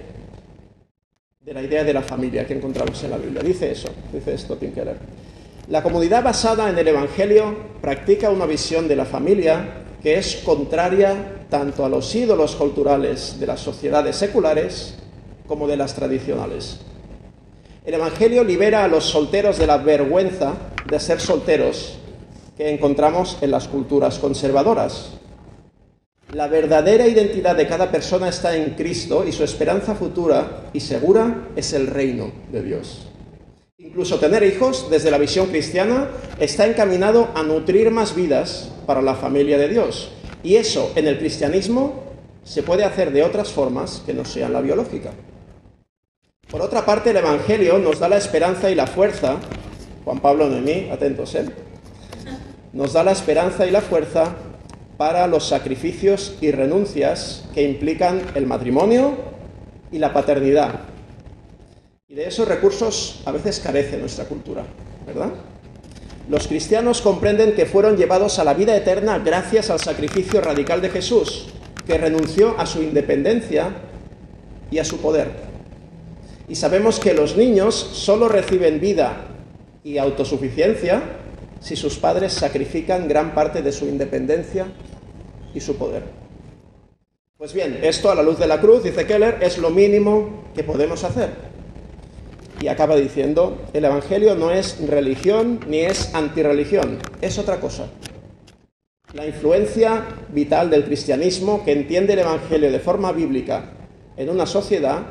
de 1.42 1.54
la 1.54 1.64
idea 1.64 1.84
de 1.84 1.94
la 1.94 2.04
familia 2.04 2.46
que 2.46 2.54
encontramos 2.54 3.04
en 3.04 3.10
la 3.10 3.18
Biblia. 3.18 3.42
Dice 3.42 3.72
eso, 3.72 3.90
dice 4.14 4.36
esto 4.36 4.58
Tim 4.58 4.72
Keller. 4.72 4.98
La 5.70 5.82
comunidad 5.82 6.24
basada 6.24 6.70
en 6.70 6.78
el 6.78 6.88
Evangelio 6.88 7.56
practica 7.82 8.30
una 8.30 8.46
visión 8.46 8.88
de 8.88 8.96
la 8.96 9.06
familia 9.06 9.86
que 10.04 10.20
es 10.20 10.36
contraria 10.46 11.48
tanto 11.50 11.84
a 11.84 11.90
los 11.90 12.14
ídolos 12.14 12.56
culturales 12.56 13.40
de 13.40 13.48
las 13.48 13.60
sociedades 13.60 14.18
seculares 14.18 15.00
como 15.48 15.68
de 15.68 15.78
las 15.78 15.96
tradicionales. 15.96 16.86
El 17.86 17.94
Evangelio 17.94 18.44
libera 18.44 18.84
a 18.84 18.88
los 18.88 19.04
solteros 19.04 19.60
de 19.60 19.68
la 19.68 19.78
vergüenza 19.78 20.54
de 20.90 21.00
ser 21.00 21.22
solteros 21.22 22.00
que 22.58 22.72
encontramos 22.72 23.38
en 23.42 23.52
las 23.52 23.68
culturas 23.68 24.18
conservadoras. 24.18 25.12
La 26.34 26.48
verdadera 26.48 27.08
identidad 27.08 27.56
de 27.56 27.68
cada 27.68 27.92
persona 27.92 28.30
está 28.30 28.56
en 28.56 28.72
Cristo 28.72 29.24
y 29.28 29.32
su 29.32 29.44
esperanza 29.44 29.94
futura 29.94 30.64
y 30.74 30.80
segura 30.80 31.50
es 31.56 31.74
el 31.74 31.86
reino 31.86 32.32
de 32.52 32.64
Dios. 32.64 33.06
Incluso 33.78 34.18
tener 34.18 34.42
hijos, 34.42 34.90
desde 34.90 35.12
la 35.12 35.20
visión 35.20 35.46
cristiana, 35.48 36.10
está 36.40 36.66
encaminado 36.66 37.30
a 37.36 37.44
nutrir 37.44 37.92
más 37.92 38.16
vidas 38.16 38.72
para 38.88 39.04
la 39.04 39.14
familia 39.14 39.60
de 39.60 39.70
Dios. 39.70 40.10
Y 40.42 40.56
eso 40.56 40.92
en 40.96 41.06
el 41.06 41.20
cristianismo 41.20 42.04
se 42.44 42.64
puede 42.64 42.84
hacer 42.84 43.12
de 43.12 43.22
otras 43.22 43.52
formas 43.52 44.02
que 44.08 44.14
no 44.16 44.26
sean 44.26 44.54
la 44.54 44.62
biológica. 44.62 45.12
Por 46.50 46.62
otra 46.62 46.86
parte, 46.86 47.10
el 47.10 47.18
Evangelio 47.18 47.80
nos 47.80 48.00
da 48.00 48.08
la 48.08 48.18
esperanza 48.18 48.70
y 48.70 48.76
la 48.76 48.88
fuerza, 48.88 49.38
Juan 50.04 50.20
Pablo 50.20 50.48
Noemí, 50.48 50.90
atentos, 50.92 51.34
¿eh? 51.36 51.46
Nos 52.72 52.94
da 52.94 53.04
la 53.04 53.12
esperanza 53.12 53.66
y 53.66 53.72
la 53.72 53.82
fuerza 53.82 54.36
para 54.98 55.28
los 55.28 55.48
sacrificios 55.48 56.38
y 56.42 56.52
renuncias 56.52 57.46
que 57.54 57.64
implican 57.64 58.22
el 58.36 58.46
matrimonio 58.46 59.16
y 59.92 59.98
la 60.00 60.14
paternidad, 60.14 60.82
y 62.08 62.14
de 62.14 62.28
esos 62.28 62.48
recursos 62.48 63.22
a 63.26 63.32
veces 63.32 63.60
carece 63.60 63.98
nuestra 63.98 64.26
cultura, 64.26 64.64
¿verdad? 65.08 65.30
Los 66.30 66.48
cristianos 66.48 67.02
comprenden 67.02 67.54
que 67.54 67.66
fueron 67.66 67.98
llevados 67.98 68.40
a 68.40 68.44
la 68.44 68.54
vida 68.54 68.76
eterna 68.76 69.20
gracias 69.20 69.70
al 69.70 69.80
sacrificio 69.80 70.42
radical 70.42 70.82
de 70.82 70.90
Jesús, 70.90 71.48
que 71.86 71.98
renunció 71.98 72.56
a 72.60 72.66
su 72.66 72.82
independencia 72.82 73.70
y 74.72 74.80
a 74.80 74.86
su 74.86 74.98
poder. 74.98 75.55
Y 76.48 76.56
sabemos 76.56 77.00
que 77.00 77.14
los 77.14 77.36
niños 77.38 77.76
solo 77.76 78.30
reciben 78.30 78.80
vida 78.80 79.28
y 79.84 79.98
autosuficiencia 79.98 81.02
si 81.60 81.76
sus 81.76 81.98
padres 81.98 82.34
sacrifican 82.34 83.08
gran 83.08 83.34
parte 83.34 83.62
de 83.62 83.72
su 83.72 83.86
independencia 83.88 84.68
y 85.54 85.60
su 85.60 85.76
poder. 85.78 86.04
Pues 87.38 87.54
bien, 87.54 87.80
esto 87.82 88.10
a 88.12 88.16
la 88.16 88.24
luz 88.24 88.38
de 88.38 88.48
la 88.48 88.62
cruz, 88.62 88.84
dice 88.84 89.06
Keller, 89.06 89.40
es 89.42 89.58
lo 89.58 89.70
mínimo 89.70 90.46
que 90.56 90.64
podemos 90.64 91.04
hacer 91.04 91.56
y 92.62 92.68
acaba 92.68 92.96
diciendo, 92.96 93.58
el 93.74 93.86
Evangelio 93.86 94.36
no 94.36 94.52
es 94.52 94.80
religión 94.88 95.60
ni 95.68 95.80
es 95.80 96.14
antirreligión, 96.16 97.00
es 97.22 97.38
otra 97.38 97.60
cosa. 97.60 97.88
La 99.14 99.28
influencia 99.28 100.06
vital 100.30 100.70
del 100.70 100.86
cristianismo 100.86 101.64
que 101.64 101.72
entiende 101.72 102.14
el 102.14 102.20
Evangelio 102.20 102.72
de 102.72 102.80
forma 102.80 103.12
bíblica 103.12 103.74
en 104.18 104.30
una 104.30 104.46
sociedad 104.46 105.04